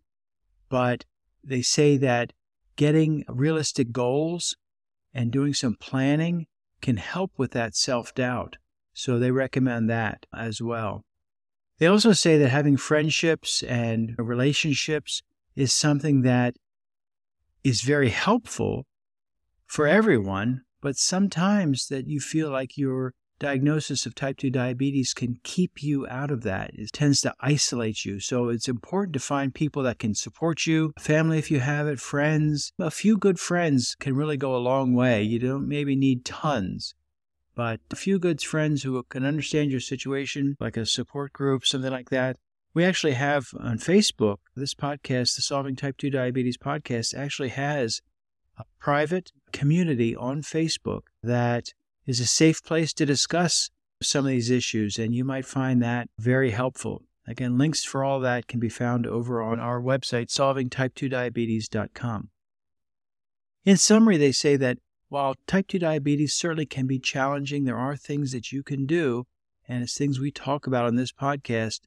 But 0.70 1.06
they 1.44 1.62
say 1.62 1.98
that 1.98 2.34
getting 2.76 3.24
realistic 3.28 3.92
goals 3.92 4.56
and 5.14 5.32
doing 5.32 5.54
some 5.54 5.76
planning 5.76 6.48
can 6.82 6.98
help 6.98 7.32
with 7.38 7.52
that 7.52 7.76
self 7.76 8.14
doubt. 8.14 8.58
So 8.94 9.20
they 9.20 9.32
recommend 9.32 9.90
that 9.90 10.26
as 10.34 10.62
well. 10.62 11.06
They 11.80 11.88
also 11.88 12.12
say 12.12 12.38
that 12.38 12.50
having 12.50 12.78
friendships 12.78 13.64
and 13.64 14.14
relationships 14.18 15.24
is 15.56 15.74
something 15.74 16.22
that 16.22 16.56
is 17.64 17.82
very 17.82 18.10
helpful 18.10 18.86
for 19.66 19.88
everyone, 19.88 20.62
but 20.82 20.98
sometimes 20.98 21.88
that 21.88 22.08
you 22.08 22.20
feel 22.20 22.50
like 22.50 22.78
your 22.78 23.14
diagnosis 23.40 24.06
of 24.06 24.14
type 24.14 24.38
2 24.38 24.50
diabetes 24.50 25.14
can 25.14 25.40
keep 25.44 25.82
you 25.82 26.06
out 26.08 26.30
of 26.30 26.44
that. 26.44 26.72
It 26.74 26.92
tends 26.92 27.22
to 27.22 27.34
isolate 27.40 28.04
you. 28.04 28.20
So 28.20 28.50
it's 28.50 28.68
important 28.68 29.14
to 29.14 29.20
find 29.20 29.54
people 29.54 29.82
that 29.84 30.00
can 30.00 30.14
support 30.14 30.68
you, 30.68 30.92
family 31.00 31.38
if 31.38 31.50
you 31.50 31.62
have 31.62 31.88
it, 31.88 32.00
friends. 32.00 32.74
A 32.78 32.92
few 32.92 33.18
good 33.18 33.40
friends 33.40 33.96
can 34.00 34.16
really 34.16 34.36
go 34.36 34.56
a 34.56 34.58
long 34.58 34.94
way. 34.94 35.24
You 35.24 35.40
don't 35.40 35.68
maybe 35.68 35.96
need 35.96 36.26
tons, 36.26 36.94
but 37.60 37.82
a 37.92 37.96
few 37.98 38.20
good 38.20 38.42
friends 38.42 38.84
who 38.84 39.04
can 39.10 39.26
understand 39.26 39.70
your 39.70 39.82
situation, 39.82 40.56
like 40.62 40.78
a 40.78 40.86
support 40.86 41.34
group, 41.34 41.66
something 41.66 41.92
like 41.92 42.10
that. 42.10 42.38
We 42.74 42.86
actually 42.86 43.16
have 43.16 43.48
on 43.60 43.80
Facebook, 43.80 44.38
this 44.56 44.74
podcast, 44.74 45.36
the 45.36 45.42
Solving 45.42 45.76
Type 45.76 45.98
2 45.98 46.10
Diabetes 46.10 46.58
podcast, 46.58 47.14
actually 47.14 47.50
has 47.50 48.00
a 48.58 48.64
private 48.80 49.34
community 49.52 50.16
on 50.16 50.42
Facebook 50.42 51.02
that 51.22 51.74
is 52.06 52.22
a 52.22 52.26
safe 52.26 52.64
place 52.64 52.94
to 52.94 53.06
discuss 53.06 53.72
some 54.02 54.24
of 54.24 54.32
these 54.32 54.50
issues, 54.50 54.98
and 54.98 55.14
you 55.14 55.26
might 55.26 55.46
find 55.46 55.84
that 55.84 56.08
very 56.18 56.52
helpful. 56.52 57.04
Again, 57.28 57.58
links 57.58 57.84
for 57.84 58.06
all 58.06 58.22
that 58.22 58.48
can 58.48 58.62
be 58.62 58.70
found 58.70 59.06
over 59.06 59.42
on 59.42 59.60
our 59.60 59.82
website, 59.82 60.30
solvingtype2diabetes.com. 60.30 62.30
In 63.66 63.76
summary, 63.76 64.16
they 64.16 64.32
say 64.32 64.56
that 64.56 64.78
while 65.10 65.36
type 65.48 65.68
2 65.68 65.80
diabetes 65.80 66.34
certainly 66.34 66.66
can 66.66 66.88
be 66.88 67.00
challenging, 67.00 67.64
there 67.64 67.78
are 67.78 67.96
things 67.96 68.32
that 68.32 68.52
you 68.52 68.64
can 68.64 68.86
do, 68.86 69.26
and 69.68 69.84
it's 69.84 69.98
things 69.98 70.20
we 70.20 70.32
talk 70.32 70.66
about 70.68 70.86
on 70.86 70.96
this 70.96 71.12
podcast 71.12 71.82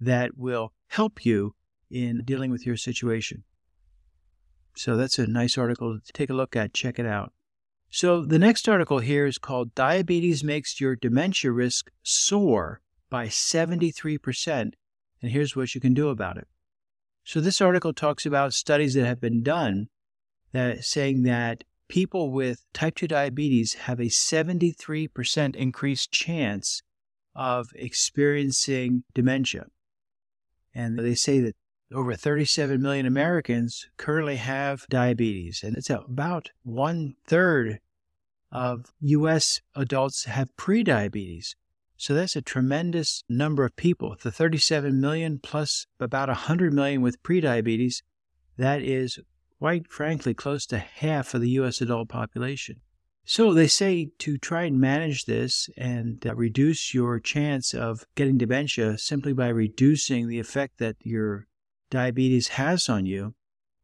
that 0.00 0.36
will 0.36 0.72
help 0.88 1.24
you 1.24 1.54
in 1.90 2.22
dealing 2.24 2.50
with 2.50 2.66
your 2.66 2.76
situation. 2.76 3.44
So 4.76 4.96
that's 4.96 5.18
a 5.18 5.26
nice 5.26 5.56
article 5.56 5.98
to 5.98 6.12
take 6.12 6.28
a 6.28 6.34
look 6.34 6.54
at. 6.54 6.74
Check 6.74 6.98
it 6.98 7.06
out. 7.06 7.32
So 7.88 8.24
the 8.24 8.38
next 8.38 8.68
article 8.68 8.98
here 8.98 9.24
is 9.24 9.38
called 9.38 9.74
Diabetes 9.74 10.44
Makes 10.44 10.80
Your 10.80 10.96
Dementia 10.96 11.50
Risk 11.52 11.90
Soar 12.02 12.82
by 13.08 13.28
73%. 13.28 14.72
And 15.22 15.32
here's 15.32 15.56
what 15.56 15.74
you 15.74 15.80
can 15.80 15.94
do 15.94 16.10
about 16.10 16.36
it. 16.36 16.46
So 17.24 17.40
this 17.40 17.60
article 17.60 17.94
talks 17.94 18.26
about 18.26 18.52
studies 18.52 18.94
that 18.94 19.06
have 19.06 19.20
been 19.20 19.42
done 19.42 19.88
that 20.52 20.84
saying 20.84 21.22
that 21.22 21.64
people 21.88 22.30
with 22.32 22.64
type 22.72 22.96
2 22.96 23.08
diabetes 23.08 23.74
have 23.74 24.00
a 24.00 24.04
73% 24.04 25.56
increased 25.56 26.12
chance 26.12 26.82
of 27.34 27.68
experiencing 27.74 29.04
dementia. 29.14 29.66
And 30.74 30.98
they 30.98 31.14
say 31.14 31.40
that 31.40 31.56
over 31.92 32.14
37 32.14 32.82
million 32.82 33.06
Americans 33.06 33.88
currently 33.96 34.36
have 34.36 34.86
diabetes, 34.88 35.62
and 35.62 35.76
it's 35.76 35.90
about 35.90 36.50
one 36.62 37.14
third 37.26 37.78
of 38.50 38.92
U.S. 39.00 39.60
adults 39.74 40.24
have 40.24 40.56
prediabetes. 40.56 41.54
So 41.96 42.14
that's 42.14 42.36
a 42.36 42.42
tremendous 42.42 43.22
number 43.28 43.64
of 43.64 43.76
people. 43.76 44.16
The 44.22 44.30
37 44.30 45.00
million 45.00 45.38
plus 45.38 45.86
about 45.98 46.28
100 46.28 46.72
million 46.72 47.02
with 47.02 47.22
prediabetes, 47.22 48.02
that 48.58 48.82
is, 48.82 49.18
quite 49.58 49.90
frankly, 49.90 50.34
close 50.34 50.66
to 50.66 50.78
half 50.78 51.34
of 51.34 51.40
the 51.40 51.50
U.S. 51.50 51.80
adult 51.80 52.08
population. 52.08 52.80
So 53.24 53.52
they 53.52 53.66
say 53.66 54.10
to 54.18 54.38
try 54.38 54.64
and 54.64 54.80
manage 54.80 55.24
this 55.24 55.68
and 55.76 56.24
uh, 56.24 56.34
reduce 56.36 56.94
your 56.94 57.18
chance 57.18 57.74
of 57.74 58.04
getting 58.14 58.38
dementia 58.38 58.98
simply 58.98 59.32
by 59.32 59.48
reducing 59.48 60.28
the 60.28 60.38
effect 60.38 60.78
that 60.78 60.96
your 61.00 61.48
diabetes 61.90 62.48
has 62.48 62.88
on 62.88 63.04
you, 63.04 63.34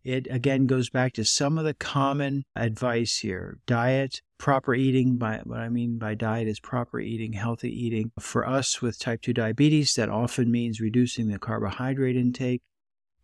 it 0.04 0.26
again 0.30 0.66
goes 0.66 0.90
back 0.90 1.12
to 1.14 1.24
some 1.24 1.58
of 1.58 1.64
the 1.64 1.74
common 1.74 2.44
advice 2.56 3.18
here 3.18 3.58
diet, 3.66 4.20
proper 4.38 4.74
eating. 4.74 5.16
By 5.16 5.40
what 5.44 5.60
I 5.60 5.68
mean 5.68 5.98
by 5.98 6.14
diet 6.14 6.48
is 6.48 6.60
proper 6.60 7.00
eating, 7.00 7.32
healthy 7.32 7.70
eating. 7.70 8.12
For 8.18 8.46
us 8.46 8.82
with 8.82 8.98
type 8.98 9.22
2 9.22 9.32
diabetes, 9.32 9.94
that 9.94 10.08
often 10.08 10.50
means 10.50 10.80
reducing 10.80 11.28
the 11.28 11.38
carbohydrate 11.38 12.16
intake, 12.16 12.62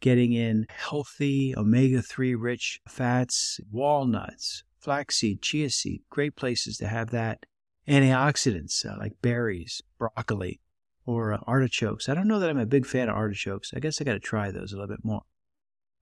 getting 0.01 0.33
in 0.33 0.67
healthy 0.71 1.55
omega 1.57 2.03
3 2.03 2.35
rich 2.35 2.81
fats, 2.89 3.61
walnuts, 3.71 4.65
flaxseed, 4.79 5.43
chia 5.43 5.71
seed, 5.71 6.03
great 6.11 6.37
places 6.37 6.77
to 6.79 6.89
have 6.89 7.11
that. 7.11 7.45
Antioxidants 7.89 8.85
uh, 8.85 8.97
like 8.99 9.15
berries, 9.23 9.83
broccoli, 9.99 10.61
or 11.07 11.33
uh, 11.33 11.39
artichokes. 11.47 12.09
I 12.09 12.15
don't 12.15 12.29
know 12.29 12.39
that 12.39 12.51
I'm 12.51 12.59
a 12.59 12.67
big 12.67 12.87
fan 12.87 13.09
of 13.09 13.17
artichokes. 13.17 13.73
I 13.75 13.81
guess 13.81 14.01
I 14.01 14.05
got 14.05 14.13
to 14.13 14.21
try 14.21 14.51
those 14.51 14.73
a 14.73 14.77
little 14.77 14.95
bit 14.95 15.05
more. 15.05 15.23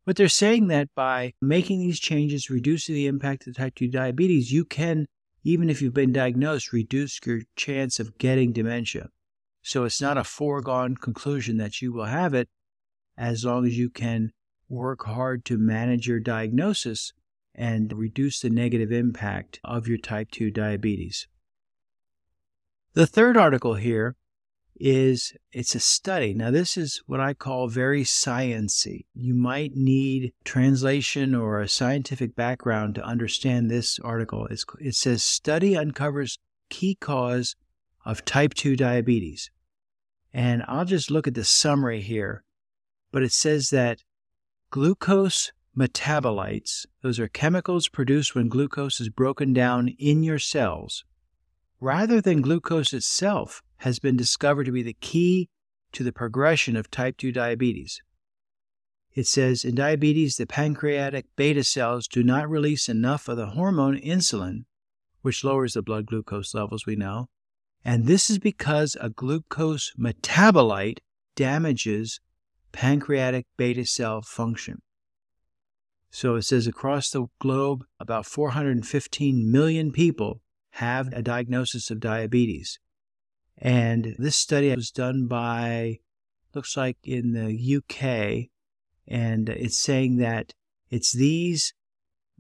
But 0.05 0.17
they're 0.17 0.29
saying 0.29 0.69
that 0.69 0.89
by 0.95 1.35
making 1.41 1.81
these 1.81 2.01
changes, 2.01 2.51
reducing 2.51 2.95
the 2.95 3.07
impact 3.07 3.47
of 3.47 3.57
type 3.57 3.75
2 3.77 3.89
diabetes, 3.89 4.53
you 4.53 4.65
can, 4.65 5.07
even 5.45 5.71
if 5.71 5.81
you've 5.81 5.95
been 5.95 6.13
diagnosed, 6.13 6.73
reduce 6.73 7.21
your 7.25 7.43
chance 7.57 8.01
of 8.01 8.19
getting 8.19 8.53
dementia. 8.53 9.09
So 9.63 9.85
it's 9.85 10.01
not 10.01 10.17
a 10.19 10.25
foregone 10.25 10.97
conclusion 10.97 11.57
that 11.57 11.83
you 11.83 11.93
will 11.93 12.05
have 12.05 12.35
it 12.35 12.49
as 13.17 13.45
long 13.45 13.67
as 13.67 13.79
you 13.79 13.91
can 13.91 14.33
work 14.69 15.05
hard 15.07 15.45
to 15.45 15.59
manage 15.59 16.07
your 16.07 16.21
diagnosis 16.21 17.13
and 17.55 17.93
reduce 17.93 18.41
the 18.41 18.51
negative 18.51 18.93
impact 18.93 19.59
of 19.65 19.89
your 19.89 19.99
type 19.99 20.31
2 20.31 20.51
diabetes. 20.51 21.27
The 22.93 23.07
third 23.07 23.37
article 23.37 23.75
here 23.75 24.17
is 24.79 25.33
it's 25.53 25.75
a 25.75 25.81
study. 25.81 26.35
Now 26.35 26.51
this 26.51 26.77
is 26.77 27.03
what 27.07 27.21
I 27.21 27.33
call 27.35 27.69
very 27.69 28.05
sciency. 28.05 29.07
You 29.15 29.35
might 29.35 29.73
need 29.75 30.33
translation 30.45 31.35
or 31.35 31.61
a 31.61 31.69
scientific 31.69 32.37
background 32.37 32.95
to 32.97 33.05
understand 33.05 33.71
this 33.71 33.99
article. 34.01 34.47
It's, 34.51 34.65
it 34.81 34.95
says 34.95 35.23
study 35.23 35.77
uncovers 35.77 36.39
key 36.69 36.97
cause 37.01 37.57
of 38.05 38.25
type 38.25 38.55
2 38.55 38.77
diabetes. 38.77 39.51
And 40.33 40.63
I'll 40.69 40.85
just 40.85 41.11
look 41.11 41.27
at 41.27 41.35
the 41.35 41.45
summary 41.45 42.03
here. 42.03 42.45
But 43.17 43.23
it 43.23 43.33
says 43.33 43.71
that 43.71 44.03
glucose 44.69 45.51
metabolites, 45.75 46.85
those 47.01 47.19
are 47.19 47.29
chemicals 47.29 47.89
produced 47.89 48.35
when 48.35 48.51
glucose 48.51 49.01
is 49.01 49.09
broken 49.09 49.55
down 49.55 49.89
in 49.89 50.23
your 50.23 50.39
cells, 50.39 51.03
rather 51.81 52.21
than 52.21 52.43
glucose 52.43 52.93
itself, 52.93 53.63
has 53.79 53.99
been 53.99 54.19
discovered 54.19 54.65
to 54.65 54.71
be 54.71 54.83
the 54.83 54.99
key 55.01 55.49
to 55.93 56.05
the 56.05 56.13
progression 56.13 56.77
of 56.77 56.91
type 56.91 57.17
2 57.17 57.33
diabetes. 57.33 58.03
It 59.15 59.27
says 59.27 59.65
in 59.65 59.77
diabetes, 59.77 60.37
the 60.37 60.47
pancreatic 60.47 61.25
beta 61.37 61.65
cells 61.65 62.07
do 62.07 62.23
not 62.23 62.51
release 62.51 62.87
enough 62.87 63.29
of 63.29 63.39
the 63.39 63.47
hormone 63.47 63.99
insulin, 63.99 64.67
which 65.23 65.43
lowers 65.43 65.73
the 65.73 65.81
blood 65.81 66.05
glucose 66.05 66.53
levels, 66.53 66.85
we 66.85 66.97
know. 66.97 67.31
And 67.83 68.05
this 68.05 68.29
is 68.29 68.39
because 68.39 68.95
a 69.01 69.09
glucose 69.09 69.95
metabolite 69.99 70.99
damages 71.35 72.21
pancreatic 72.77 73.47
beta 73.57 73.87
cell 73.87 74.21
function. 74.21 74.83
So 76.11 76.35
it 76.35 76.43
says 76.43 76.67
across 76.67 77.09
the 77.09 77.27
globe, 77.41 77.85
about 77.99 78.27
415 78.27 79.51
million 79.51 79.93
people 79.93 80.43
have 80.73 81.11
a 81.15 81.23
diagnosis 81.23 81.91
of 81.91 82.01
diabetes. 82.01 82.79
And 83.57 84.15
this 84.19 84.37
study 84.37 84.75
was 84.77 84.91
done 84.91 85.27
by, 85.27 86.01
looks 86.55 86.77
like 86.77 86.99
in 87.03 87.33
the 87.33 87.77
UK, 87.77 88.51
and 89.09 89.49
it's 89.49 89.79
saying 89.79 90.19
that 90.19 90.53
it's 90.91 91.13
these 91.13 91.73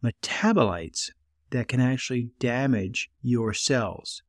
metabolites 0.05 1.11
that 1.49 1.69
can 1.69 1.81
actually 1.81 2.29
damage 2.39 3.09
your 3.23 3.55
cells. 3.55 4.23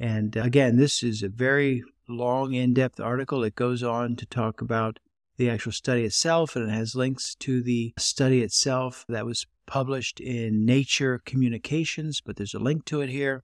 And 0.00 0.34
again, 0.34 0.78
this 0.78 1.04
is 1.04 1.22
a 1.22 1.28
very 1.28 1.84
long, 2.08 2.54
in 2.54 2.74
depth 2.74 2.98
article. 2.98 3.44
It 3.44 3.54
goes 3.54 3.84
on 3.84 4.16
to 4.16 4.26
talk 4.26 4.60
about 4.60 4.98
the 5.36 5.50
actual 5.50 5.72
study 5.72 6.04
itself, 6.04 6.56
and 6.56 6.68
it 6.68 6.74
has 6.74 6.94
links 6.94 7.34
to 7.36 7.62
the 7.62 7.92
study 7.98 8.42
itself 8.42 9.04
that 9.08 9.26
was 9.26 9.46
published 9.66 10.20
in 10.20 10.64
Nature 10.64 11.20
Communications, 11.24 12.20
but 12.20 12.36
there's 12.36 12.54
a 12.54 12.58
link 12.58 12.84
to 12.86 13.00
it 13.00 13.10
here. 13.10 13.42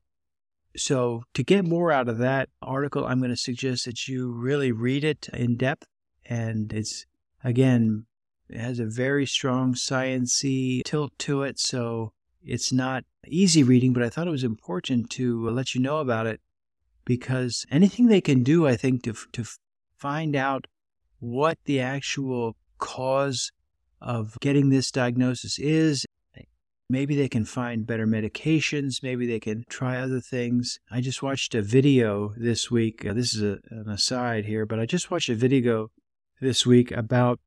So, 0.76 1.25
to 1.35 1.42
get 1.42 1.64
more 1.64 1.90
out 1.90 2.09
of 2.09 2.18
that 2.18 2.49
article, 2.62 3.04
I'm 3.04 3.18
going 3.18 3.30
to 3.30 3.37
suggest 3.37 3.87
that 3.87 4.06
you 4.06 4.30
really 4.30 4.70
read 4.70 5.02
it 5.02 5.28
in 5.32 5.56
depth. 5.56 5.87
And 6.25 6.73
it's, 6.73 7.06
again, 7.42 8.06
it 8.49 8.61
has 8.61 8.78
a 8.78 8.87
very 8.87 9.26
strong 9.26 9.75
sciency 9.75 10.82
tilt 10.85 11.12
to 11.20 11.42
it. 11.42 11.59
So, 11.59 12.12
It's 12.42 12.73
not 12.73 13.04
easy 13.26 13.64
reading, 13.64 13.92
but 13.92 14.04
I 14.04 14.09
thought 14.09 14.28
it 14.28 14.30
was 14.30 14.44
important 14.44 15.11
to 15.11 15.49
let 15.50 15.75
you 15.75 15.80
know 15.80 15.99
about 15.99 16.26
it 16.26 16.40
because 17.04 17.66
anything 17.70 18.06
they 18.06 18.20
can 18.20 18.44
do, 18.44 18.66
I 18.66 18.76
think, 18.76 19.02
to, 19.02 19.14
to 19.32 19.44
find 19.97 20.37
out 20.37 20.66
what 21.20 21.58
the 21.64 21.80
actual 21.80 22.56
cause 22.78 23.52
of 24.00 24.36
getting 24.40 24.70
this 24.70 24.90
diagnosis 24.90 25.58
is. 25.58 26.04
Maybe 26.88 27.14
they 27.14 27.28
can 27.28 27.44
find 27.44 27.86
better 27.86 28.06
medications. 28.06 29.00
Maybe 29.00 29.24
they 29.24 29.38
can 29.38 29.64
try 29.68 30.00
other 30.00 30.20
things. 30.20 30.80
I 30.90 31.00
just 31.00 31.22
watched 31.22 31.54
a 31.54 31.62
video 31.62 32.32
this 32.36 32.68
week. 32.68 33.06
Uh, 33.06 33.12
this 33.12 33.32
is 33.32 33.42
a, 33.42 33.58
an 33.70 33.88
aside 33.88 34.46
here, 34.46 34.66
but 34.66 34.80
I 34.80 34.86
just 34.86 35.08
watched 35.08 35.28
a 35.28 35.36
video 35.36 35.92
this 36.40 36.66
week 36.66 36.90
about 36.90 37.38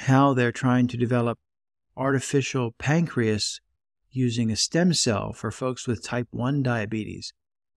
how 0.00 0.34
they're 0.34 0.52
trying 0.52 0.88
to 0.88 0.98
develop 0.98 1.38
artificial 1.96 2.72
pancreas 2.72 3.60
using 4.10 4.50
a 4.50 4.56
stem 4.56 4.92
cell 4.92 5.32
for 5.32 5.50
folks 5.50 5.86
with 5.86 6.04
type 6.04 6.28
1 6.30 6.62
diabetes. 6.62 7.32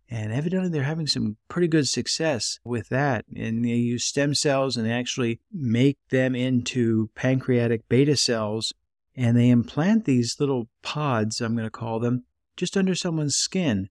And 0.09 0.31
evidently, 0.31 0.69
they're 0.69 0.83
having 0.83 1.07
some 1.07 1.37
pretty 1.49 1.67
good 1.67 1.87
success 1.87 2.59
with 2.63 2.89
that. 2.89 3.25
And 3.35 3.65
they 3.65 3.69
use 3.69 4.05
stem 4.05 4.35
cells 4.35 4.77
and 4.77 4.85
they 4.85 4.91
actually 4.91 5.41
make 5.51 5.97
them 6.09 6.33
into 6.33 7.09
pancreatic 7.13 7.89
beta 7.89 8.15
cells. 8.15 8.73
And 9.15 9.35
they 9.35 9.49
implant 9.49 10.05
these 10.05 10.37
little 10.39 10.69
pods, 10.81 11.41
I'm 11.41 11.55
going 11.55 11.65
to 11.65 11.71
call 11.71 11.99
them, 11.99 12.23
just 12.55 12.77
under 12.77 12.95
someone's 12.95 13.35
skin. 13.35 13.89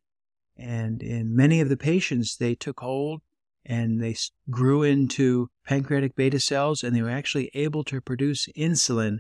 And 0.56 1.02
in 1.02 1.37
many 1.37 1.61
of 1.61 1.68
the 1.68 1.76
patients, 1.76 2.37
they 2.37 2.54
took 2.54 2.80
hold 2.80 3.20
and 3.64 4.00
they 4.00 4.16
grew 4.49 4.82
into 4.82 5.50
pancreatic 5.66 6.14
beta 6.14 6.40
cells 6.40 6.82
and 6.82 6.94
they 6.94 7.02
were 7.02 7.11
actually 7.11 7.50
able 7.52 7.85
to 7.85 8.00
produce 8.00 8.49
insulin 8.56 9.18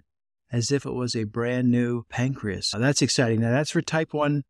as 0.52 0.70
if 0.70 0.86
it 0.86 0.94
was 0.94 1.14
a 1.14 1.24
brand 1.24 1.70
new 1.70 2.04
pancreas. 2.08 2.72
Now, 2.72 2.80
that's 2.80 3.02
exciting. 3.02 3.40
Now, 3.40 3.50
that's 3.50 3.72
for 3.72 3.82
type 3.82 4.14
1 4.14 4.44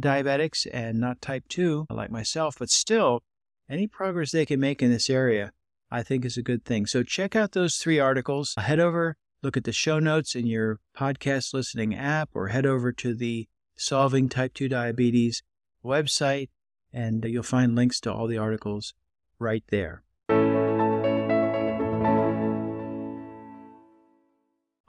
diabetics 0.00 0.66
and 0.72 0.98
not 0.98 1.20
type 1.20 1.44
2 1.48 1.86
like 1.90 2.10
myself, 2.10 2.56
but 2.58 2.70
still, 2.70 3.22
any 3.68 3.86
progress 3.86 4.32
they 4.32 4.46
can 4.46 4.60
make 4.60 4.82
in 4.82 4.90
this 4.90 5.10
area, 5.10 5.52
I 5.90 6.02
think 6.02 6.24
is 6.24 6.36
a 6.36 6.42
good 6.42 6.64
thing. 6.64 6.86
So 6.86 7.02
check 7.02 7.36
out 7.36 7.52
those 7.52 7.76
three 7.76 7.98
articles. 7.98 8.54
Head 8.56 8.80
over, 8.80 9.16
look 9.42 9.56
at 9.56 9.64
the 9.64 9.72
show 9.72 9.98
notes 9.98 10.34
in 10.34 10.46
your 10.46 10.80
podcast 10.96 11.54
listening 11.54 11.94
app, 11.94 12.30
or 12.34 12.48
head 12.48 12.66
over 12.66 12.92
to 12.92 13.14
the 13.14 13.48
Solving 13.76 14.28
Type 14.28 14.54
2 14.54 14.68
Diabetes 14.68 15.42
website, 15.84 16.48
and 16.92 17.24
you'll 17.24 17.42
find 17.42 17.74
links 17.74 18.00
to 18.00 18.12
all 18.12 18.26
the 18.26 18.38
articles 18.38 18.94
right 19.38 19.64
there. 19.70 20.02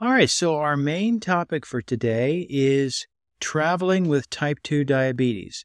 All 0.00 0.12
right, 0.12 0.28
so 0.28 0.56
our 0.56 0.76
main 0.76 1.18
topic 1.18 1.64
for 1.64 1.80
today 1.80 2.46
is 2.50 3.06
traveling 3.40 4.08
with 4.08 4.30
type 4.30 4.58
2 4.62 4.84
diabetes. 4.84 5.64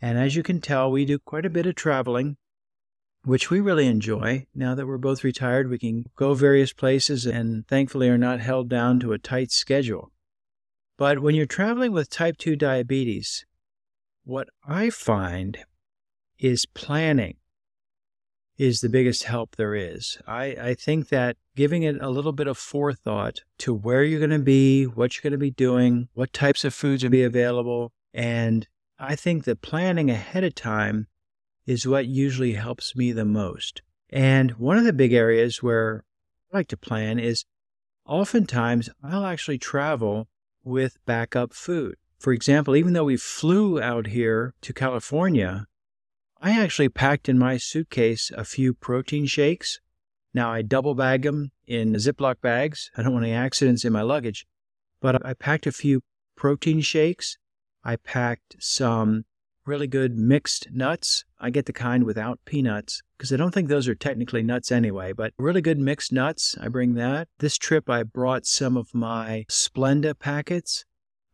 And 0.00 0.18
as 0.18 0.34
you 0.34 0.42
can 0.42 0.60
tell, 0.60 0.90
we 0.90 1.04
do 1.04 1.18
quite 1.18 1.46
a 1.46 1.50
bit 1.50 1.66
of 1.66 1.74
traveling, 1.74 2.36
which 3.24 3.50
we 3.50 3.60
really 3.60 3.86
enjoy. 3.86 4.46
Now 4.54 4.74
that 4.74 4.86
we're 4.86 4.98
both 4.98 5.22
retired, 5.22 5.68
we 5.68 5.78
can 5.78 6.06
go 6.16 6.34
various 6.34 6.72
places 6.72 7.24
and 7.26 7.66
thankfully 7.68 8.08
are 8.08 8.18
not 8.18 8.40
held 8.40 8.68
down 8.68 8.98
to 9.00 9.12
a 9.12 9.18
tight 9.18 9.52
schedule. 9.52 10.10
But 10.96 11.20
when 11.20 11.34
you're 11.34 11.46
traveling 11.46 11.92
with 11.92 12.10
type 12.10 12.36
2 12.38 12.56
diabetes, 12.56 13.44
what 14.24 14.48
I 14.66 14.90
find 14.90 15.58
is 16.38 16.66
planning 16.66 17.36
is 18.62 18.80
the 18.80 18.88
biggest 18.88 19.24
help 19.24 19.56
there 19.56 19.74
is. 19.74 20.18
I, 20.24 20.44
I 20.60 20.74
think 20.74 21.08
that 21.08 21.36
giving 21.56 21.82
it 21.82 22.00
a 22.00 22.10
little 22.10 22.30
bit 22.30 22.46
of 22.46 22.56
forethought 22.56 23.40
to 23.58 23.74
where 23.74 24.04
you're 24.04 24.20
going 24.20 24.30
to 24.30 24.38
be, 24.38 24.84
what 24.84 25.16
you're 25.16 25.28
going 25.28 25.32
to 25.32 25.46
be 25.46 25.50
doing, 25.50 26.08
what 26.14 26.32
types 26.32 26.64
of 26.64 26.72
foods 26.72 27.02
will 27.02 27.10
be 27.10 27.24
available, 27.24 27.92
and 28.14 28.68
I 29.00 29.16
think 29.16 29.44
that 29.44 29.62
planning 29.62 30.10
ahead 30.10 30.44
of 30.44 30.54
time 30.54 31.08
is 31.66 31.88
what 31.88 32.06
usually 32.06 32.52
helps 32.52 32.94
me 32.94 33.10
the 33.10 33.24
most. 33.24 33.82
And 34.10 34.52
one 34.52 34.78
of 34.78 34.84
the 34.84 34.92
big 34.92 35.12
areas 35.12 35.60
where 35.60 36.04
I 36.52 36.58
like 36.58 36.68
to 36.68 36.76
plan 36.76 37.18
is 37.18 37.44
oftentimes 38.06 38.90
I'll 39.02 39.26
actually 39.26 39.58
travel 39.58 40.28
with 40.62 41.04
backup 41.04 41.52
food. 41.52 41.96
For 42.20 42.32
example, 42.32 42.76
even 42.76 42.92
though 42.92 43.06
we 43.06 43.16
flew 43.16 43.82
out 43.82 44.06
here 44.06 44.54
to 44.60 44.72
California 44.72 45.66
I 46.44 46.60
actually 46.60 46.88
packed 46.88 47.28
in 47.28 47.38
my 47.38 47.56
suitcase 47.56 48.32
a 48.36 48.44
few 48.44 48.74
protein 48.74 49.26
shakes. 49.26 49.78
Now 50.34 50.50
I 50.50 50.62
double 50.62 50.96
bag 50.96 51.22
them 51.22 51.52
in 51.68 51.92
Ziploc 51.92 52.40
bags. 52.40 52.90
I 52.96 53.02
don't 53.04 53.12
want 53.12 53.24
any 53.24 53.32
accidents 53.32 53.84
in 53.84 53.92
my 53.92 54.02
luggage. 54.02 54.44
But 55.00 55.24
I 55.24 55.34
packed 55.34 55.68
a 55.68 55.72
few 55.72 56.00
protein 56.34 56.80
shakes. 56.80 57.38
I 57.84 57.94
packed 57.94 58.56
some 58.58 59.24
really 59.64 59.86
good 59.86 60.18
mixed 60.18 60.66
nuts. 60.72 61.24
I 61.38 61.50
get 61.50 61.66
the 61.66 61.72
kind 61.72 62.02
without 62.02 62.40
peanuts 62.44 63.02
because 63.16 63.32
I 63.32 63.36
don't 63.36 63.54
think 63.54 63.68
those 63.68 63.86
are 63.86 63.94
technically 63.94 64.42
nuts 64.42 64.72
anyway, 64.72 65.12
but 65.12 65.34
really 65.38 65.60
good 65.60 65.78
mixed 65.78 66.12
nuts. 66.12 66.56
I 66.60 66.66
bring 66.66 66.94
that. 66.94 67.28
This 67.38 67.56
trip 67.56 67.88
I 67.88 68.02
brought 68.02 68.46
some 68.46 68.76
of 68.76 68.92
my 68.92 69.44
Splenda 69.48 70.18
packets. 70.18 70.86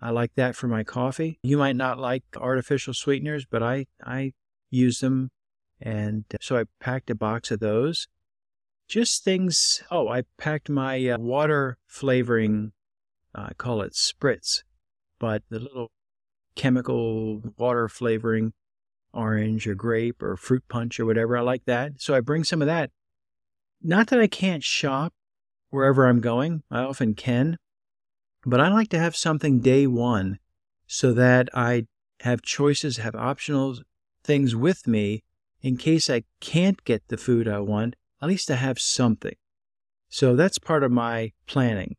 I 0.02 0.10
like 0.10 0.34
that 0.34 0.54
for 0.54 0.68
my 0.68 0.84
coffee. 0.84 1.38
You 1.42 1.56
might 1.56 1.76
not 1.76 1.98
like 1.98 2.24
artificial 2.36 2.92
sweeteners, 2.92 3.46
but 3.46 3.62
I, 3.62 3.86
I 4.04 4.34
use 4.70 5.00
them. 5.00 5.30
And 5.80 6.24
uh, 6.34 6.38
so 6.40 6.58
I 6.58 6.64
packed 6.80 7.10
a 7.10 7.14
box 7.14 7.50
of 7.50 7.60
those. 7.60 8.08
Just 8.88 9.22
things. 9.22 9.82
Oh, 9.90 10.08
I 10.08 10.22
packed 10.38 10.68
my 10.68 11.08
uh, 11.08 11.18
water 11.18 11.78
flavoring. 11.86 12.72
Uh, 13.34 13.48
I 13.50 13.54
call 13.54 13.82
it 13.82 13.92
spritz, 13.92 14.62
but 15.18 15.42
the 15.50 15.58
little 15.58 15.90
chemical 16.54 17.42
water 17.56 17.88
flavoring, 17.88 18.52
orange 19.12 19.66
or 19.66 19.74
grape 19.74 20.22
or 20.22 20.36
fruit 20.36 20.64
punch 20.68 20.98
or 20.98 21.06
whatever. 21.06 21.36
I 21.36 21.42
like 21.42 21.64
that. 21.66 22.00
So 22.00 22.14
I 22.14 22.20
bring 22.20 22.44
some 22.44 22.62
of 22.62 22.66
that. 22.66 22.90
Not 23.82 24.08
that 24.08 24.20
I 24.20 24.26
can't 24.26 24.64
shop 24.64 25.12
wherever 25.70 26.06
I'm 26.06 26.20
going, 26.20 26.62
I 26.70 26.80
often 26.80 27.14
can, 27.14 27.58
but 28.44 28.60
I 28.60 28.68
like 28.68 28.88
to 28.88 28.98
have 28.98 29.14
something 29.14 29.60
day 29.60 29.86
one 29.86 30.38
so 30.86 31.12
that 31.12 31.48
I 31.54 31.86
have 32.20 32.42
choices, 32.42 32.96
have 32.96 33.14
optionals, 33.14 33.82
things 34.28 34.54
with 34.54 34.86
me 34.86 35.24
in 35.62 35.78
case 35.78 36.10
I 36.10 36.22
can't 36.40 36.84
get 36.84 37.02
the 37.08 37.16
food 37.16 37.48
I 37.48 37.60
want, 37.60 37.96
at 38.20 38.28
least 38.28 38.50
I 38.50 38.56
have 38.56 38.78
something. 38.78 39.34
So 40.10 40.36
that's 40.36 40.58
part 40.58 40.84
of 40.84 40.92
my 40.92 41.32
planning. 41.46 41.96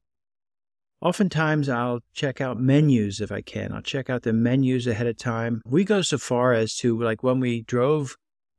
Oftentimes, 1.01 1.69
I'll 1.69 2.01
check 2.13 2.39
out 2.39 2.59
menus 2.59 3.19
if 3.19 3.31
I 3.31 3.41
can. 3.41 3.73
I'll 3.73 3.81
check 3.81 4.09
out 4.09 4.23
the 4.23 4.33
menus 4.33 4.85
ahead 4.85 5.07
of 5.07 5.17
time. 5.17 5.61
We 5.65 5.83
go 5.83 6.01
so 6.03 6.19
far 6.19 6.53
as 6.53 6.75
to, 6.77 7.01
like, 7.01 7.23
when 7.23 7.39
we 7.39 7.61
drove 7.61 8.15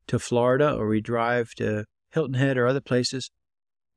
to 0.09 0.19
Florida 0.19 0.75
or 0.75 0.89
we 0.89 1.01
drive 1.01 1.55
to 1.57 1.85
Hilton 2.11 2.35
Head 2.35 2.59
or 2.59 2.67
other 2.67 2.81
places, 2.81 3.31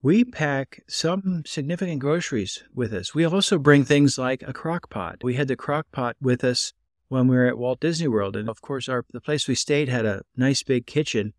we 0.04 0.24
pack 0.24 0.84
some 0.88 1.44
significant 1.48 2.00
groceries 2.00 2.64
with 2.76 2.94
us. 2.94 3.16
We 3.16 3.26
also 3.26 3.58
bring 3.58 3.86
things 3.86 4.18
like 4.18 4.44
a 4.44 4.54
crock 4.54 4.90
pot. 4.90 5.24
We 5.24 5.36
had 5.36 5.48
the 5.48 5.56
crock 5.56 5.88
pot 5.92 6.16
with 6.22 6.44
us 6.44 6.74
when 7.14 7.28
we 7.28 7.36
were 7.36 7.46
at 7.46 7.60
Walt 7.60 7.80
Disney 7.80 8.08
World. 8.08 8.36
And 8.36 8.50
of 8.50 8.62
course, 8.62 8.90
our 8.90 9.06
the 9.12 9.22
place 9.22 9.48
we 9.48 9.54
stayed 9.54 9.88
had 9.88 10.04
a 10.04 10.24
nice 10.36 10.64
big 10.64 10.88
kitchen, 10.88 11.34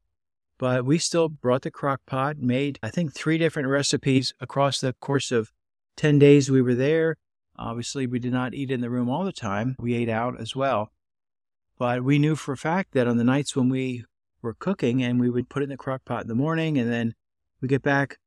but 0.56 0.84
we 0.84 0.98
still 0.98 1.28
brought 1.28 1.62
the 1.62 1.70
crock 1.70 2.00
pot, 2.06 2.38
made, 2.38 2.78
I 2.80 2.90
think, 2.90 3.12
three 3.12 3.38
different 3.38 3.68
recipes 3.68 4.32
across 4.40 4.80
the 4.80 4.92
course 4.92 5.32
of 5.32 5.50
10 5.96 6.20
days 6.20 6.48
we 6.48 6.62
were 6.62 6.76
there. 6.76 7.16
Obviously, 7.58 8.06
we 8.06 8.20
did 8.20 8.32
not 8.32 8.54
eat 8.54 8.70
in 8.70 8.82
the 8.82 8.90
room 8.90 9.10
all 9.10 9.24
the 9.24 9.32
time. 9.32 9.74
We 9.80 9.94
ate 9.94 10.08
out 10.08 10.40
as 10.40 10.54
well. 10.54 10.92
But 11.76 12.04
we 12.04 12.20
knew 12.20 12.36
for 12.36 12.52
a 12.52 12.56
fact 12.56 12.92
that 12.92 13.08
on 13.08 13.16
the 13.16 13.24
nights 13.24 13.56
when 13.56 13.68
we 13.68 14.04
were 14.42 14.54
cooking 14.54 15.02
and 15.02 15.18
we 15.18 15.28
would 15.28 15.48
put 15.48 15.62
it 15.62 15.64
in 15.64 15.70
the 15.70 15.76
crock 15.76 16.04
pot 16.04 16.22
in 16.22 16.28
the 16.28 16.36
morning 16.36 16.78
and 16.78 16.90
then 16.92 17.14
we 17.60 17.66
get 17.66 17.82
back 17.82 18.18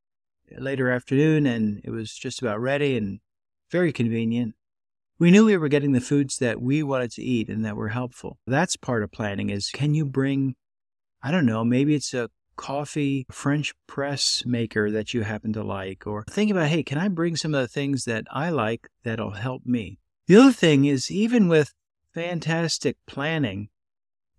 later 0.57 0.89
afternoon 0.91 1.45
and 1.45 1.79
it 1.86 1.91
was 1.91 2.13
just 2.13 2.41
about 2.41 2.60
ready 2.60 2.97
and 2.97 3.21
very 3.71 3.93
convenient 3.93 4.55
we 5.19 5.32
knew 5.32 5.45
we 5.45 5.58
were 5.58 5.67
getting 5.67 5.93
the 5.93 6.01
foods 6.01 6.38
that 6.38 6.62
we 6.62 6.84
wanted 6.84 7.12
to 7.12 7.23
eat 7.23 7.49
and 7.49 7.65
that 7.65 7.75
were 7.75 7.89
helpful. 7.89 8.38
That's 8.45 8.77
part 8.77 9.03
of 9.03 9.12
planning 9.12 9.49
is 9.49 9.69
can 9.71 9.93
you 9.93 10.06
bring, 10.06 10.56
I 11.23 11.32
don't 11.32 11.45
know, 11.45 11.63
maybe 11.63 11.95
it's 11.95 12.13
a 12.13 12.30
coffee 12.56 13.25
French 13.32 13.73
press 13.88 14.43
maker 14.45 14.91
that 14.91 15.13
you 15.13 15.23
happen 15.23 15.53
to 15.53 15.63
like, 15.63 16.06
or 16.06 16.23
think 16.30 16.51
about, 16.51 16.67
hey, 16.67 16.84
can 16.84 16.97
I 16.97 17.08
bring 17.08 17.36
some 17.36 17.53
of 17.53 17.62
the 17.62 17.67
things 17.67 18.06
that 18.06 18.25
I 18.32 18.49
like 18.49 18.88
that'll 19.03 19.32
help 19.32 19.65
me? 19.65 19.99
The 20.27 20.38
other 20.38 20.51
thing 20.51 20.86
is, 20.86 21.10
even 21.10 21.47
with 21.47 21.73
fantastic 22.13 22.97
planning, 23.08 23.69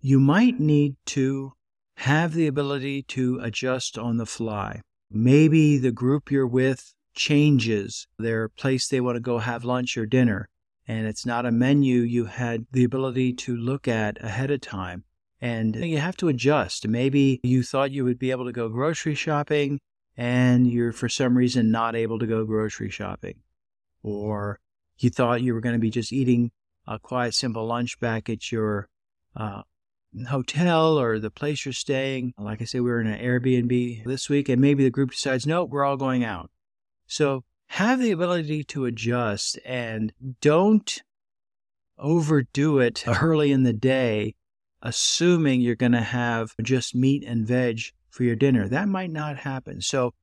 you 0.01 0.19
might 0.19 0.59
need 0.59 0.95
to 1.07 1.53
have 1.95 2.33
the 2.33 2.47
ability 2.47 3.03
to 3.03 3.39
adjust 3.41 3.97
on 3.97 4.17
the 4.17 4.25
fly. 4.25 4.81
Maybe 5.11 5.77
the 5.77 5.91
group 5.91 6.31
you're 6.31 6.47
with 6.47 6.93
changes 7.15 8.07
their 8.17 8.47
place 8.47 8.87
they 8.87 9.01
want 9.01 9.17
to 9.17 9.21
go 9.21 9.39
have 9.39 9.65
lunch 9.65 9.97
or 9.97 10.05
dinner 10.05 10.47
and 10.89 11.05
it's 11.05 11.23
not 11.23 11.45
a 11.45 11.51
menu 11.51 11.99
you 11.99 12.25
had 12.25 12.65
the 12.71 12.83
ability 12.83 13.31
to 13.31 13.55
look 13.55 13.87
at 13.87 14.17
ahead 14.23 14.49
of 14.49 14.59
time. 14.59 15.03
And 15.39 15.75
you 15.75 15.99
have 15.99 16.17
to 16.17 16.29
adjust. 16.29 16.87
Maybe 16.87 17.39
you 17.43 17.61
thought 17.61 17.91
you 17.91 18.03
would 18.05 18.17
be 18.17 18.31
able 18.31 18.45
to 18.45 18.51
go 18.51 18.69
grocery 18.69 19.13
shopping 19.13 19.79
and 20.17 20.65
you're 20.65 20.91
for 20.91 21.07
some 21.07 21.37
reason 21.37 21.69
not 21.69 21.95
able 21.95 22.17
to 22.17 22.25
go 22.25 22.43
grocery 22.43 22.89
shopping. 22.89 23.35
Or 24.01 24.59
you 24.97 25.11
thought 25.11 25.43
you 25.43 25.53
were 25.53 25.61
going 25.61 25.75
to 25.75 25.79
be 25.79 25.91
just 25.91 26.11
eating 26.11 26.49
a 26.87 26.97
quiet, 26.97 27.35
simple 27.35 27.67
lunch 27.67 27.99
back 27.99 28.27
at 28.27 28.51
your 28.51 28.89
uh, 29.35 29.61
hotel 30.27 30.97
or 30.99 31.19
the 31.19 31.29
place 31.29 31.65
you're 31.65 31.73
staying. 31.73 32.33
Like 32.35 32.63
I 32.63 32.65
said, 32.65 32.81
we 32.81 32.89
were 32.89 32.99
in 32.99 33.05
an 33.05 33.23
Airbnb 33.23 34.05
this 34.05 34.27
week, 34.27 34.49
and 34.49 34.59
maybe 34.59 34.83
the 34.83 34.89
group 34.89 35.11
decides, 35.11 35.45
no, 35.45 35.65
we're 35.65 35.85
all 35.85 35.97
going 35.97 36.23
out. 36.23 36.49
So 37.05 37.43
have 37.69 37.99
the 37.99 38.11
ability 38.11 38.63
to 38.63 38.85
adjust 38.85 39.59
and 39.63 40.11
don't 40.41 41.01
overdo 41.97 42.79
it 42.79 43.03
early 43.21 43.51
in 43.51 43.63
the 43.63 43.73
day, 43.73 44.35
assuming 44.81 45.61
you're 45.61 45.75
going 45.75 45.91
to 45.91 46.01
have 46.01 46.55
just 46.63 46.95
meat 46.95 47.23
and 47.23 47.45
veg 47.45 47.79
for 48.09 48.23
your 48.23 48.35
dinner. 48.35 48.67
That 48.67 48.87
might 48.87 49.11
not 49.11 49.37
happen. 49.37 49.81
So 49.81 50.13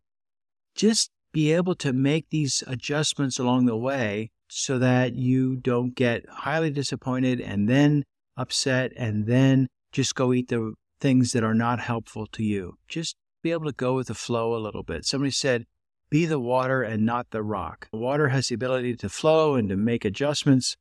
just 0.74 1.10
be 1.32 1.52
able 1.52 1.76
to 1.76 1.92
make 1.92 2.30
these 2.30 2.64
adjustments 2.66 3.38
along 3.38 3.66
the 3.66 3.76
way 3.76 4.30
so 4.48 4.78
that 4.78 5.14
you 5.14 5.56
don't 5.56 5.94
get 5.94 6.28
highly 6.28 6.70
disappointed 6.70 7.40
and 7.40 7.68
then 7.68 8.04
upset 8.36 8.92
and 8.96 9.26
then 9.26 9.68
just 9.92 10.14
go 10.14 10.32
eat 10.32 10.48
the 10.48 10.74
things 11.00 11.32
that 11.32 11.44
are 11.44 11.54
not 11.54 11.78
helpful 11.78 12.26
to 12.32 12.42
you. 12.42 12.76
Just 12.88 13.16
be 13.42 13.52
able 13.52 13.66
to 13.66 13.72
go 13.72 13.94
with 13.94 14.08
the 14.08 14.14
flow 14.14 14.56
a 14.56 14.58
little 14.58 14.82
bit. 14.82 15.04
Somebody 15.04 15.30
said, 15.30 15.66
be 16.10 16.26
the 16.26 16.40
water 16.40 16.82
and 16.82 17.04
not 17.04 17.30
the 17.30 17.42
rock. 17.42 17.88
The 17.90 17.98
water 17.98 18.28
has 18.28 18.48
the 18.48 18.54
ability 18.54 18.96
to 18.96 19.08
flow 19.08 19.54
and 19.54 19.68
to 19.68 19.76
make 19.76 20.04
adjustments, 20.04 20.76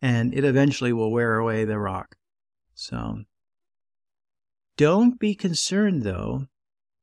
and 0.00 0.34
it 0.34 0.44
eventually 0.44 0.92
will 0.92 1.10
wear 1.10 1.36
away 1.36 1.64
the 1.64 1.78
rock. 1.78 2.16
So 2.74 3.24
don't 4.76 5.18
be 5.18 5.34
concerned 5.34 6.02
though 6.02 6.46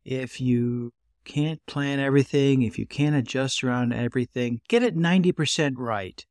if 0.03 0.41
you 0.41 0.93
can't 1.23 1.65
plan 1.65 1.99
everything, 1.99 2.63
if 2.63 2.79
you 2.79 2.85
can't 2.85 3.15
adjust 3.15 3.63
around 3.63 3.93
everything. 3.93 4.61
Get 4.67 4.83
it 4.83 4.97
90% 4.97 5.73
right. 5.77 6.25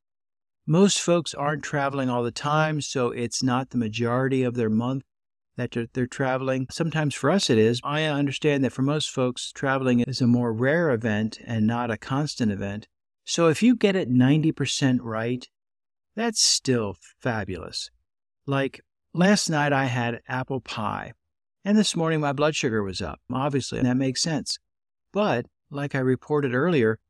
Most 0.66 1.00
folks 1.00 1.34
aren't 1.34 1.62
traveling 1.62 2.08
all 2.08 2.22
the 2.22 2.30
time, 2.30 2.80
so 2.80 3.10
it's 3.10 3.42
not 3.42 3.70
the 3.70 3.78
majority 3.78 4.42
of 4.42 4.54
their 4.54 4.70
month 4.70 5.04
that 5.56 5.72
they're, 5.72 5.88
they're, 5.92 6.06
traveling. 6.06 6.66
Sometimes 6.70 7.14
for 7.14 7.30
us 7.30 7.50
it 7.50 7.58
is. 7.58 7.80
I 7.84 8.04
understand 8.04 8.64
that 8.64 8.72
for 8.72 8.82
most 8.82 9.10
folks, 9.10 9.52
traveling 9.52 10.00
is 10.00 10.20
a 10.20 10.26
more 10.26 10.52
rare 10.52 10.90
event 10.90 11.38
and 11.44 11.66
not 11.66 11.90
a 11.90 11.96
constant 11.96 12.52
event. 12.52 12.88
So 13.24 13.48
if 13.48 13.62
you 13.62 13.76
get 13.76 13.96
it 13.96 14.10
90% 14.10 14.98
right, 15.02 15.46
that's 16.16 16.40
still 16.40 16.96
fabulous. 17.20 17.90
Like 18.46 18.80
Last 19.12 19.50
night 19.50 19.72
I 19.72 19.86
had 19.86 20.20
apple 20.28 20.60
pie, 20.60 21.14
and 21.64 21.76
this 21.76 21.96
morning 21.96 22.20
my 22.20 22.32
blood 22.32 22.54
sugar 22.54 22.84
was 22.84 23.02
up. 23.02 23.20
Obviously, 23.32 23.78
and 23.78 23.88
that 23.88 23.96
makes 23.96 24.22
sense. 24.22 24.58
But, 25.12 25.46
like 25.68 25.96
I 25.96 25.98
reported 25.98 26.54
earlier, 26.54 27.00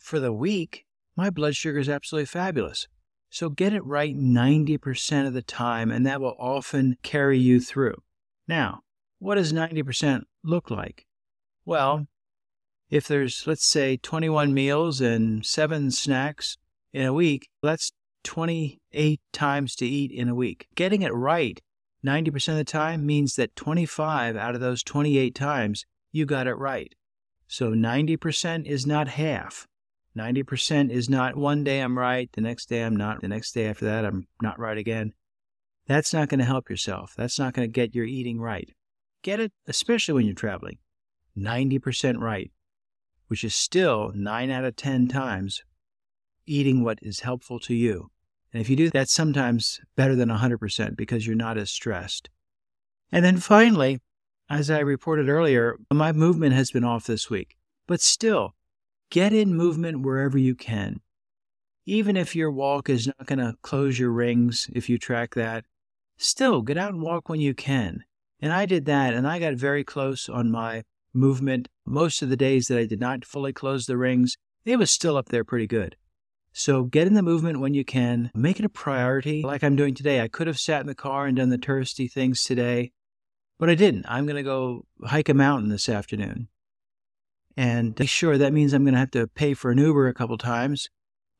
for 0.00 0.18
the 0.18 0.32
week, 0.32 0.86
my 1.16 1.28
blood 1.28 1.56
sugar 1.56 1.78
is 1.78 1.90
absolutely 1.90 2.24
fabulous. 2.24 2.88
So 3.30 3.48
get 3.48 3.72
it 3.72 3.84
right 3.84 4.16
90% 4.16 5.26
of 5.26 5.32
the 5.32 5.42
time, 5.42 5.90
and 5.90 6.04
that 6.04 6.20
will 6.20 6.36
often 6.38 6.98
carry 7.02 7.38
you 7.38 7.60
through. 7.60 8.02
Now, 8.48 8.80
what 9.18 9.36
does 9.36 9.52
90% 9.52 10.24
look 10.42 10.70
like? 10.70 11.06
Well, 11.64 12.06
if 12.90 13.06
there's, 13.06 13.46
let's 13.46 13.64
say, 13.64 13.96
21 13.96 14.52
meals 14.52 15.00
and 15.00 15.46
seven 15.46 15.90
snacks 15.92 16.58
in 16.92 17.06
a 17.06 17.12
week, 17.12 17.48
that's 17.62 17.92
28 18.24 19.20
times 19.32 19.76
to 19.76 19.86
eat 19.86 20.10
in 20.10 20.28
a 20.28 20.34
week. 20.34 20.66
Getting 20.74 21.02
it 21.02 21.14
right 21.14 21.60
90% 22.04 22.48
of 22.48 22.56
the 22.56 22.64
time 22.64 23.04
means 23.04 23.36
that 23.36 23.54
25 23.56 24.36
out 24.36 24.54
of 24.54 24.60
those 24.60 24.82
28 24.82 25.34
times 25.34 25.84
you 26.12 26.24
got 26.24 26.46
it 26.46 26.54
right. 26.54 26.94
So 27.46 27.72
90% 27.72 28.66
is 28.66 28.86
not 28.86 29.08
half. 29.08 29.66
90% 30.20 30.90
is 30.90 31.08
not 31.08 31.34
one 31.34 31.64
day 31.64 31.80
I'm 31.80 31.98
right, 31.98 32.30
the 32.32 32.42
next 32.42 32.68
day 32.68 32.82
I'm 32.82 32.94
not, 32.94 33.22
the 33.22 33.28
next 33.28 33.52
day 33.52 33.68
after 33.68 33.86
that 33.86 34.04
I'm 34.04 34.26
not 34.42 34.58
right 34.58 34.76
again. 34.76 35.14
That's 35.86 36.12
not 36.12 36.28
going 36.28 36.40
to 36.40 36.44
help 36.44 36.68
yourself. 36.68 37.14
That's 37.16 37.38
not 37.38 37.54
going 37.54 37.66
to 37.66 37.72
get 37.72 37.94
your 37.94 38.04
eating 38.04 38.38
right. 38.38 38.68
Get 39.22 39.40
it, 39.40 39.52
especially 39.66 40.14
when 40.14 40.26
you're 40.26 40.34
traveling, 40.34 40.78
90% 41.38 42.18
right, 42.18 42.50
which 43.28 43.44
is 43.44 43.54
still 43.54 44.12
9 44.14 44.50
out 44.50 44.64
of 44.64 44.76
10 44.76 45.08
times 45.08 45.62
eating 46.46 46.84
what 46.84 46.98
is 47.00 47.20
helpful 47.20 47.58
to 47.60 47.74
you. 47.74 48.10
And 48.52 48.60
if 48.60 48.68
you 48.68 48.76
do, 48.76 48.90
that's 48.90 49.12
sometimes 49.12 49.80
better 49.96 50.14
than 50.14 50.28
100% 50.28 50.96
because 50.96 51.26
you're 51.26 51.36
not 51.36 51.56
as 51.56 51.70
stressed. 51.70 52.28
And 53.10 53.24
then 53.24 53.38
finally, 53.38 54.00
as 54.50 54.70
I 54.70 54.80
reported 54.80 55.28
earlier, 55.28 55.78
my 55.92 56.12
movement 56.12 56.54
has 56.54 56.72
been 56.72 56.84
off 56.84 57.06
this 57.06 57.30
week. 57.30 57.56
But 57.86 58.00
still, 58.00 58.54
get 59.10 59.32
in 59.32 59.54
movement 59.54 60.02
wherever 60.02 60.38
you 60.38 60.54
can. 60.54 61.00
Even 61.86 62.16
if 62.16 62.36
your 62.36 62.50
walk 62.50 62.88
is 62.88 63.06
not 63.06 63.26
going 63.26 63.38
to 63.38 63.56
close 63.62 63.98
your 63.98 64.10
rings, 64.10 64.70
if 64.72 64.88
you 64.88 64.98
track 64.98 65.34
that, 65.34 65.64
still 66.16 66.62
get 66.62 66.78
out 66.78 66.92
and 66.92 67.02
walk 67.02 67.28
when 67.28 67.40
you 67.40 67.54
can. 67.54 68.04
And 68.40 68.52
I 68.52 68.64
did 68.66 68.84
that, 68.86 69.12
and 69.12 69.26
I 69.26 69.38
got 69.38 69.54
very 69.54 69.84
close 69.84 70.28
on 70.28 70.50
my 70.50 70.84
movement. 71.12 71.68
Most 71.84 72.22
of 72.22 72.28
the 72.28 72.36
days 72.36 72.68
that 72.68 72.78
I 72.78 72.86
did 72.86 73.00
not 73.00 73.24
fully 73.24 73.52
close 73.52 73.86
the 73.86 73.96
rings, 73.96 74.36
it 74.64 74.76
was 74.76 74.90
still 74.90 75.16
up 75.16 75.28
there 75.28 75.44
pretty 75.44 75.66
good. 75.66 75.96
So 76.52 76.84
get 76.84 77.06
in 77.06 77.14
the 77.14 77.22
movement 77.22 77.60
when 77.60 77.74
you 77.74 77.84
can. 77.84 78.30
Make 78.34 78.58
it 78.58 78.64
a 78.64 78.70
priority, 78.70 79.42
like 79.42 79.62
I'm 79.62 79.76
doing 79.76 79.94
today. 79.94 80.20
I 80.20 80.28
could 80.28 80.46
have 80.46 80.58
sat 80.58 80.80
in 80.80 80.86
the 80.86 80.94
car 80.94 81.26
and 81.26 81.36
done 81.36 81.50
the 81.50 81.58
touristy 81.58 82.10
things 82.10 82.44
today, 82.44 82.92
but 83.58 83.70
I 83.70 83.74
didn't. 83.74 84.06
I'm 84.08 84.26
going 84.26 84.36
to 84.36 84.42
go 84.42 84.86
hike 85.04 85.28
a 85.28 85.34
mountain 85.34 85.68
this 85.68 85.88
afternoon. 85.88 86.48
And 87.60 88.08
sure, 88.08 88.38
that 88.38 88.54
means 88.54 88.72
I'm 88.72 88.84
going 88.84 88.94
to 88.94 89.00
have 89.00 89.10
to 89.10 89.26
pay 89.26 89.52
for 89.52 89.70
an 89.70 89.76
Uber 89.76 90.08
a 90.08 90.14
couple 90.14 90.38
times, 90.38 90.88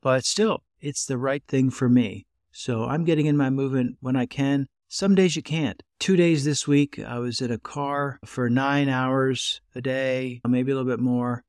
but 0.03 0.23
still, 0.23 0.61
it's 0.79 1.03
the 1.03 1.17
right 1.17 1.41
thing 1.47 1.71
for 1.71 1.89
me. 1.89 2.27
So 2.51 2.83
I'm 2.83 3.05
getting 3.05 3.25
in 3.25 3.35
my 3.35 3.49
movement 3.49 3.97
when 4.01 4.15
I 4.15 4.27
can. 4.27 4.67
Some 4.87 5.15
days 5.15 5.35
you 5.35 5.41
can't. 5.41 5.81
Two 5.99 6.15
days 6.15 6.45
this 6.45 6.67
week, 6.67 6.99
I 6.99 7.17
was 7.17 7.41
in 7.41 7.49
a 7.51 7.57
car 7.57 8.19
for 8.23 8.51
nine 8.51 8.87
hours 8.87 9.61
a 9.73 9.81
day, 9.81 10.41
maybe 10.47 10.71
a 10.71 10.75
little 10.75 10.91
bit 10.91 10.99
more. 10.99 11.43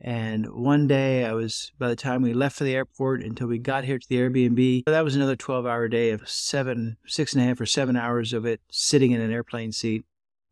And 0.00 0.46
one 0.52 0.86
day 0.86 1.24
I 1.24 1.32
was, 1.32 1.72
by 1.80 1.88
the 1.88 1.96
time 1.96 2.22
we 2.22 2.32
left 2.32 2.54
for 2.54 2.62
the 2.62 2.76
airport 2.76 3.24
until 3.24 3.48
we 3.48 3.58
got 3.58 3.82
here 3.82 3.98
to 3.98 4.08
the 4.08 4.18
Airbnb, 4.18 4.84
that 4.86 5.02
was 5.02 5.16
another 5.16 5.34
12 5.34 5.66
hour 5.66 5.88
day 5.88 6.10
of 6.10 6.28
seven, 6.28 6.96
six 7.08 7.32
and 7.32 7.42
a 7.42 7.46
half 7.46 7.60
or 7.60 7.66
seven 7.66 7.96
hours 7.96 8.32
of 8.32 8.46
it 8.46 8.60
sitting 8.70 9.10
in 9.10 9.20
an 9.20 9.32
airplane 9.32 9.72
seat. 9.72 10.04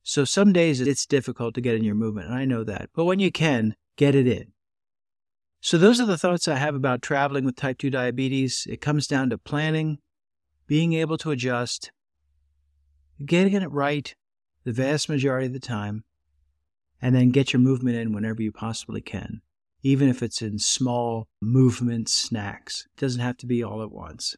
So 0.02 0.24
some 0.24 0.52
days 0.52 0.80
it's 0.80 1.06
difficult 1.06 1.54
to 1.54 1.60
get 1.60 1.76
in 1.76 1.84
your 1.84 1.94
movement, 1.94 2.28
and 2.28 2.34
I 2.34 2.44
know 2.44 2.64
that. 2.64 2.90
But 2.94 3.04
when 3.04 3.18
you 3.18 3.30
can, 3.30 3.76
get 3.96 4.14
it 4.14 4.26
in. 4.26 4.52
So 5.60 5.76
those 5.76 6.00
are 6.00 6.06
the 6.06 6.16
thoughts 6.16 6.48
I 6.48 6.56
have 6.56 6.74
about 6.74 7.02
traveling 7.02 7.44
with 7.44 7.56
type 7.56 7.78
2 7.78 7.90
diabetes. 7.90 8.66
It 8.68 8.80
comes 8.80 9.06
down 9.06 9.28
to 9.30 9.38
planning, 9.38 9.98
being 10.66 10.94
able 10.94 11.18
to 11.18 11.32
adjust, 11.32 11.92
getting 13.24 13.52
it 13.52 13.70
right 13.70 14.14
the 14.64 14.72
vast 14.72 15.08
majority 15.08 15.46
of 15.46 15.52
the 15.52 15.60
time, 15.60 16.04
and 17.00 17.14
then 17.14 17.30
get 17.30 17.52
your 17.52 17.60
movement 17.60 17.96
in 17.96 18.12
whenever 18.12 18.42
you 18.42 18.52
possibly 18.52 19.00
can, 19.00 19.42
even 19.82 20.08
if 20.08 20.22
it's 20.22 20.42
in 20.42 20.58
small 20.58 21.28
movement 21.40 22.08
snacks. 22.08 22.86
It 22.96 23.00
doesn't 23.00 23.20
have 23.20 23.36
to 23.38 23.46
be 23.46 23.62
all 23.62 23.82
at 23.82 23.92
once. 23.92 24.36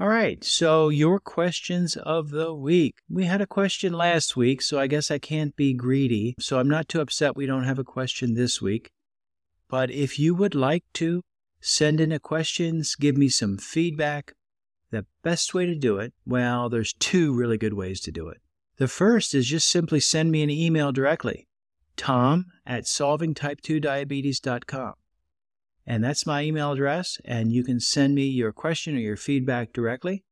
All 0.00 0.06
right, 0.06 0.44
so 0.44 0.90
your 0.90 1.18
questions 1.18 1.96
of 1.96 2.30
the 2.30 2.54
week. 2.54 2.94
We 3.10 3.24
had 3.24 3.40
a 3.40 3.48
question 3.48 3.92
last 3.92 4.36
week, 4.36 4.62
so 4.62 4.78
I 4.78 4.86
guess 4.86 5.10
I 5.10 5.18
can't 5.18 5.56
be 5.56 5.74
greedy. 5.74 6.36
So 6.38 6.60
I'm 6.60 6.68
not 6.68 6.88
too 6.88 7.00
upset 7.00 7.36
we 7.36 7.46
don't 7.46 7.64
have 7.64 7.80
a 7.80 7.84
question 7.84 8.34
this 8.34 8.62
week. 8.62 8.92
But 9.68 9.90
if 9.90 10.16
you 10.16 10.36
would 10.36 10.54
like 10.54 10.84
to 10.94 11.22
send 11.60 12.00
in 12.00 12.12
a 12.12 12.20
questions, 12.20 12.94
give 12.94 13.16
me 13.16 13.28
some 13.28 13.58
feedback, 13.58 14.34
the 14.92 15.04
best 15.24 15.52
way 15.52 15.66
to 15.66 15.74
do 15.74 15.98
it, 15.98 16.14
well, 16.24 16.68
there's 16.68 16.92
two 16.92 17.34
really 17.34 17.58
good 17.58 17.74
ways 17.74 18.00
to 18.02 18.12
do 18.12 18.28
it. 18.28 18.38
The 18.76 18.86
first 18.86 19.34
is 19.34 19.48
just 19.48 19.68
simply 19.68 19.98
send 19.98 20.30
me 20.30 20.44
an 20.44 20.50
email 20.50 20.92
directly, 20.92 21.48
tom 21.96 22.46
at 22.64 22.84
solvingtype2diabetes.com. 22.84 24.94
And 25.88 26.04
that's 26.04 26.24
my 26.26 26.42
email 26.42 26.72
address, 26.72 27.18
and 27.24 27.50
you 27.50 27.64
can 27.64 27.80
send 27.80 28.14
me 28.14 28.24
your 28.24 28.52
question 28.52 28.94
or 28.94 28.98
your 28.98 29.16
feedback 29.16 29.72
directly. 29.72 30.22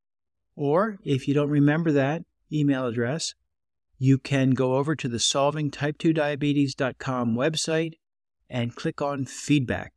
Or 0.54 0.98
if 1.02 1.26
you 1.26 1.32
don't 1.32 1.48
remember 1.48 1.92
that 1.92 2.24
email 2.52 2.86
address, 2.86 3.34
you 3.96 4.18
can 4.18 4.50
go 4.50 4.74
over 4.74 4.94
to 4.94 5.08
the 5.08 5.16
solvingtype2diabetes.com 5.16 7.34
website 7.34 7.94
and 8.50 8.76
click 8.76 9.00
on 9.00 9.24
feedback. 9.24 9.94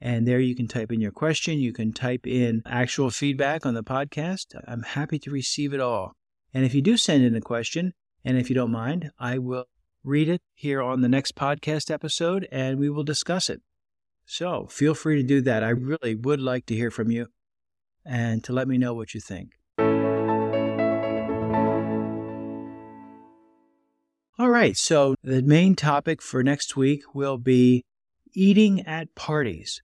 And 0.00 0.26
there 0.26 0.40
you 0.40 0.56
can 0.56 0.66
type 0.66 0.90
in 0.90 1.02
your 1.02 1.12
question. 1.12 1.58
You 1.58 1.74
can 1.74 1.92
type 1.92 2.26
in 2.26 2.62
actual 2.64 3.10
feedback 3.10 3.66
on 3.66 3.74
the 3.74 3.84
podcast. 3.84 4.58
I'm 4.66 4.82
happy 4.82 5.18
to 5.18 5.30
receive 5.30 5.74
it 5.74 5.80
all. 5.80 6.16
And 6.54 6.64
if 6.64 6.74
you 6.74 6.80
do 6.80 6.96
send 6.96 7.22
in 7.22 7.36
a 7.36 7.42
question, 7.42 7.92
and 8.24 8.38
if 8.38 8.48
you 8.48 8.54
don't 8.54 8.72
mind, 8.72 9.10
I 9.18 9.36
will 9.36 9.66
read 10.02 10.30
it 10.30 10.40
here 10.54 10.80
on 10.80 11.02
the 11.02 11.10
next 11.10 11.36
podcast 11.36 11.90
episode 11.90 12.48
and 12.50 12.78
we 12.78 12.88
will 12.88 13.04
discuss 13.04 13.50
it. 13.50 13.60
So 14.26 14.66
feel 14.66 14.94
free 14.94 15.16
to 15.16 15.22
do 15.22 15.40
that. 15.42 15.62
I 15.62 15.70
really 15.70 16.14
would 16.14 16.40
like 16.40 16.66
to 16.66 16.74
hear 16.74 16.90
from 16.90 17.10
you 17.10 17.28
and 18.04 18.42
to 18.44 18.52
let 18.52 18.68
me 18.68 18.76
know 18.76 18.92
what 18.92 19.14
you 19.14 19.20
think. 19.20 19.52
All 24.38 24.50
right, 24.50 24.76
so 24.76 25.14
the 25.22 25.40
main 25.42 25.74
topic 25.74 26.20
for 26.20 26.42
next 26.42 26.76
week 26.76 27.02
will 27.14 27.38
be 27.38 27.84
eating 28.34 28.86
at 28.86 29.14
parties. 29.14 29.80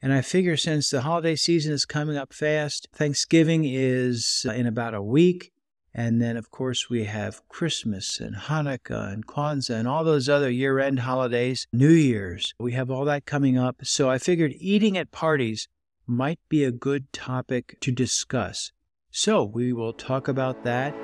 And 0.00 0.12
I 0.12 0.20
figure 0.20 0.56
since 0.56 0.90
the 0.90 1.00
holiday 1.00 1.34
season 1.34 1.72
is 1.72 1.84
coming 1.84 2.16
up 2.16 2.32
fast, 2.32 2.88
Thanksgiving 2.94 3.64
is 3.64 4.46
uh, 4.48 4.52
in 4.52 4.66
about 4.66 4.94
a 4.94 5.02
week. 5.02 5.52
And 5.94 6.22
then, 6.22 6.36
of 6.36 6.50
course, 6.50 6.88
we 6.88 7.04
have 7.04 7.46
Christmas 7.48 8.20
and 8.20 8.36
Hanukkah 8.36 9.12
and 9.12 9.26
Kwanzaa 9.26 9.74
and 9.74 9.88
all 9.88 10.04
those 10.04 10.28
other 10.28 10.50
year 10.50 10.78
end 10.78 11.00
holidays, 11.00 11.66
New 11.72 11.90
Year's. 11.90 12.54
We 12.60 12.72
have 12.72 12.90
all 12.90 13.04
that 13.06 13.26
coming 13.26 13.58
up. 13.58 13.76
So 13.82 14.08
I 14.08 14.18
figured 14.18 14.54
eating 14.58 14.96
at 14.96 15.10
parties 15.10 15.68
might 16.06 16.38
be 16.48 16.64
a 16.64 16.72
good 16.72 17.12
topic 17.12 17.76
to 17.80 17.90
discuss. 17.90 18.72
So 19.10 19.44
we 19.44 19.72
will 19.72 19.92
talk 19.92 20.28
about 20.28 20.62
that 20.64 20.94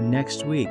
next 0.00 0.46
week. 0.46 0.68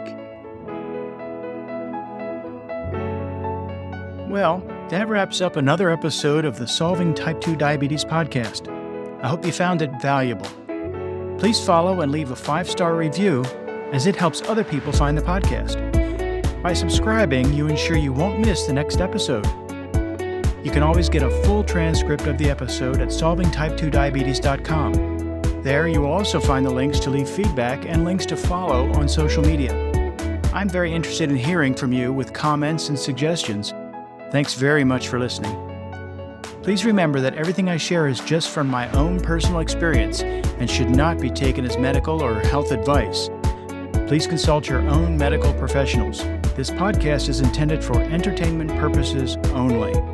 Well, 4.29 4.63
that 4.89 5.07
wraps 5.07 5.41
up 5.41 5.55
another 5.55 5.89
episode 5.89 6.45
of 6.45 6.57
the 6.57 6.67
Solving 6.67 7.13
Type 7.13 7.41
2 7.41 7.55
Diabetes 7.55 8.05
podcast. 8.05 8.67
I 9.23 9.27
hope 9.27 9.45
you 9.45 9.51
found 9.51 9.81
it 9.81 9.91
valuable. 10.01 10.49
Please 11.39 11.63
follow 11.63 12.01
and 12.01 12.11
leave 12.11 12.31
a 12.31 12.35
five 12.35 12.69
star 12.69 12.95
review 12.95 13.43
as 13.93 14.07
it 14.07 14.15
helps 14.15 14.41
other 14.41 14.63
people 14.63 14.91
find 14.91 15.15
the 15.17 15.21
podcast. 15.21 15.79
By 16.63 16.73
subscribing, 16.73 17.53
you 17.53 17.67
ensure 17.67 17.95
you 17.95 18.11
won't 18.11 18.39
miss 18.39 18.65
the 18.65 18.73
next 18.73 18.99
episode. 18.99 19.45
You 20.63 20.71
can 20.71 20.81
always 20.81 21.09
get 21.09 21.21
a 21.21 21.29
full 21.43 21.63
transcript 21.63 22.25
of 22.25 22.39
the 22.39 22.49
episode 22.49 23.01
at 23.01 23.09
solvingtype2diabetes.com. 23.09 25.61
There, 25.61 25.87
you 25.87 26.01
will 26.01 26.11
also 26.11 26.39
find 26.39 26.65
the 26.65 26.73
links 26.73 26.99
to 27.01 27.11
leave 27.11 27.29
feedback 27.29 27.85
and 27.85 28.03
links 28.03 28.25
to 28.27 28.35
follow 28.35 28.91
on 28.93 29.07
social 29.07 29.43
media. 29.43 29.91
I'm 30.53 30.69
very 30.69 30.93
interested 30.93 31.29
in 31.29 31.37
hearing 31.37 31.75
from 31.75 31.93
you 31.93 32.11
with 32.11 32.33
comments 32.33 32.89
and 32.89 32.97
suggestions. 32.97 33.75
Thanks 34.31 34.55
very 34.55 34.83
much 34.83 35.09
for 35.09 35.19
listening. 35.19 35.55
Please 36.63 36.83
remember 36.85 37.19
that 37.19 37.35
everything 37.35 37.69
I 37.69 37.77
share 37.77 38.07
is 38.07 38.19
just 38.21 38.49
from 38.49 38.67
my 38.67 38.89
own 38.91 39.19
personal 39.19 39.59
experience 39.59 40.23
and 40.23 40.67
should 40.69 40.89
not 40.89 41.19
be 41.19 41.29
taken 41.29 41.65
as 41.65 41.77
medical 41.77 42.23
or 42.23 42.39
health 42.39 42.71
advice 42.71 43.29
please 44.07 44.27
consult 44.27 44.67
your 44.67 44.81
own 44.87 45.17
medical 45.17 45.53
professionals. 45.53 46.19
This 46.55 46.69
podcast 46.69 47.29
is 47.29 47.39
intended 47.39 47.83
for 47.83 48.01
entertainment 48.01 48.69
purposes 48.71 49.37
only. 49.53 50.12